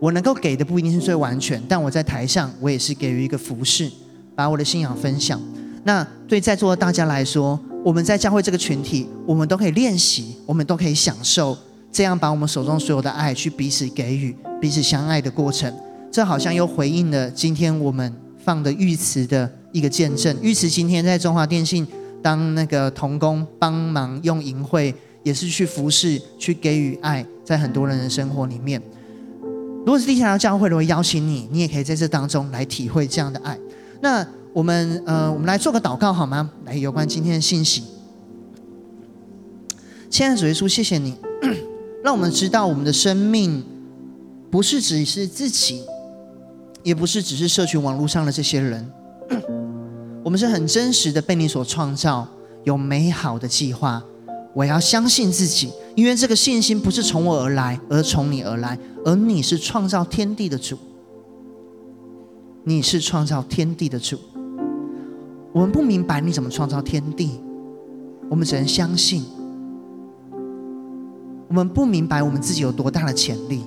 [0.00, 3.90] 我能够给的不一定是最完全，但我在台上，我也是给予一个服饰，
[4.34, 5.40] 把我的信仰分享。
[5.84, 11.56] 那对在座的大家来说，我们在教会这个群体，我们都可以练习，我们都可以享受
[11.92, 15.74] 这样把我们手中所有的爱去彼此给予、彼此相爱的过程。
[16.16, 20.34] 这好像又回应了今天我们放的玉慈的一个见证。
[20.40, 21.86] 玉慈今天在中华电信
[22.22, 28.80] 当那个同工，帮忙用营会，也是去服侍、去给予爱，在很多人的生活里面。
[29.84, 33.58] 如果是第一次教会，我会邀请你，你也可以在这当中来体会这样的爱。
[34.00, 36.50] 那我们呃，我们来做个祷告好吗？
[36.64, 37.84] 来，有关今天的信息。
[40.08, 41.14] 亲爱的主耶稣，谢谢你，
[42.02, 43.62] 让我们知道我们的生命
[44.50, 45.82] 不是只是自己。
[46.86, 48.88] 也不是只是社群网络上的这些人，
[50.22, 52.28] 我们是很真实的被你所创造，
[52.62, 54.00] 有美好的计划。
[54.54, 58.78] 我要相信自己，因为这个信心不是从我而来，而从你而来。
[59.04, 60.78] 而你是创造天地的主，
[62.62, 64.16] 你是创造天地的主。
[65.52, 67.40] 我们不明白你怎么创造天地，
[68.30, 69.24] 我们只能相信。
[71.48, 73.62] 我们不明白我们自己有多大的潜力。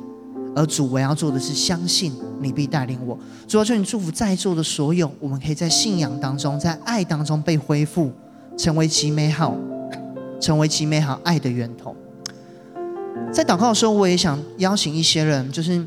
[0.55, 3.17] 而主，我要做的是相信你必带领我。
[3.47, 8.11] 主要求你祝福在座的所有，我们可以在信仰当中，在爱当中被恢复，
[8.57, 9.55] 成为极美好，
[10.39, 11.95] 成为极美好爱的源头。
[13.31, 15.85] 在祷告的时候，我也想邀请一些人，就是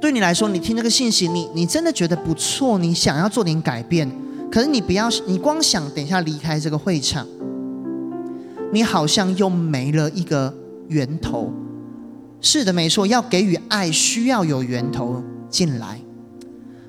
[0.00, 4.10] 对你来说，你听这个信息，你你真的觉得不错，你想要做点改变，
[4.50, 7.26] 可是你不要，你光想等一下离开这个会场，
[8.72, 10.54] 你好像又没了一个
[10.88, 11.52] 源头。
[12.40, 16.00] 是的，没错，要给予爱，需要有源头进来，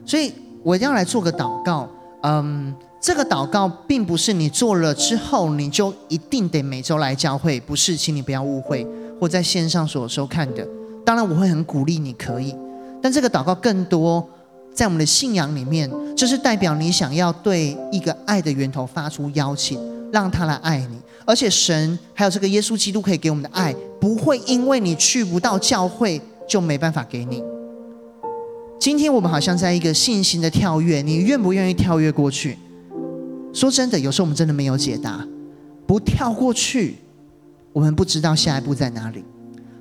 [0.05, 0.31] 所以
[0.63, 1.89] 我要来做个祷告。
[2.23, 8.87] 嗯，这个祷告并不是你做了之后你就一定得每周来教会，不是，请你不要误会，
[9.19, 10.67] 或在线上所收看的。
[11.03, 12.55] 当然，我会很鼓励你可以，
[13.01, 14.23] 但这个祷告更多
[14.73, 19.79] 在我们的信仰里面，就是代表你想要对一个爱的源头发出邀请，
[20.11, 20.97] 让他来爱你。
[21.25, 27.43] 而且神还有这个耶稣基督可以给我们的爱，不会因为你去不到教会就没办法给你。
[28.79, 32.57] 今天我们好像在一个信心的跳跃，你愿不愿意跳跃过去？
[33.53, 35.25] 说真的，有时候我们真的没有解答。
[35.85, 36.95] 不跳过去，
[37.71, 39.23] 我们不知道下一步在哪里。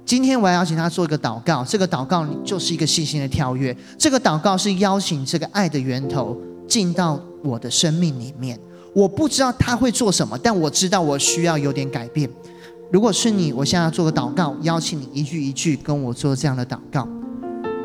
[0.05, 3.75] 今天我要邀请他做一个祷告，这个祷告就是一个信心的跳跃。
[3.97, 6.37] 这个祷告是邀请这个爱的源头
[6.69, 8.59] 进到我的生命里面。
[8.93, 12.29] 我不知道他会做什么，但我知道我需要有点改变。
[12.91, 17.07] 如果是你，我现在要做个祷告，邀请你一句一句跟我做这样的祷告。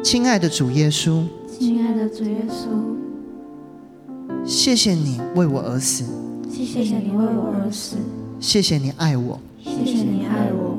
[0.04, 1.24] 亲爱的主耶稣，
[1.60, 2.66] 亲爱的主耶稣，
[4.44, 6.06] 谢谢你为我而死，
[6.50, 7.98] 谢谢你为我而死，
[8.40, 10.78] 谢谢你爱我，谢谢你爱我，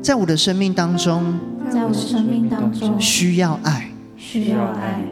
[0.00, 1.38] 在我的生命当中，
[1.68, 5.02] 在我的生命当中需要爱，需要爱，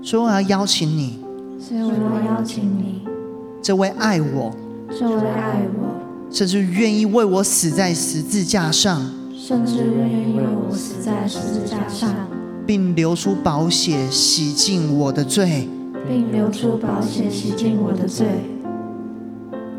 [0.00, 1.21] 所以我要邀请你。
[1.62, 3.02] 所以我要邀请你，
[3.62, 4.52] 这位爱我，
[4.90, 5.94] 这位爱我，
[6.28, 9.00] 甚至愿意为我死在十字架上，
[9.32, 12.10] 甚至愿意为我死在十字架上，
[12.66, 15.68] 并流出宝血洗净我的罪，
[16.08, 18.26] 并流出宝血洗净我的罪。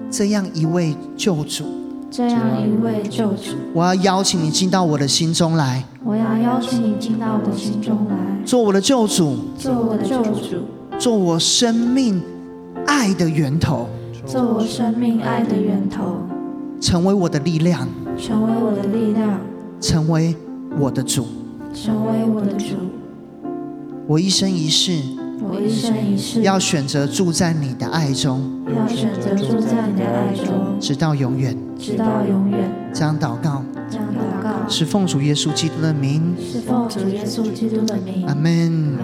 [0.10, 1.66] 这样一位救主，
[2.10, 8.16] 这样一位救主，我要邀请你进到我的心中来，我要邀请你进到我的心中来，
[8.46, 10.64] 做我的救主，做我的救主。
[11.00, 12.22] 做我生命
[12.86, 13.90] 爱的源头，
[14.26, 16.18] 做我生命爱的源头，
[16.80, 17.88] 成为我的力量，
[18.18, 19.40] 成为我的力量，
[19.82, 20.36] 成为
[20.80, 21.26] 我的主，
[21.74, 22.76] 成为我的主。
[24.08, 25.02] 我一生一世，
[25.42, 32.72] 我一生一世要选择住在你的爱中，要选择住在你的爱中，直到永远，直到永远。
[32.94, 38.26] 这样祷告，这样祷告，是奉主耶稣基督的名，是奉主耶稣基督的名。
[38.26, 38.98] 阿门。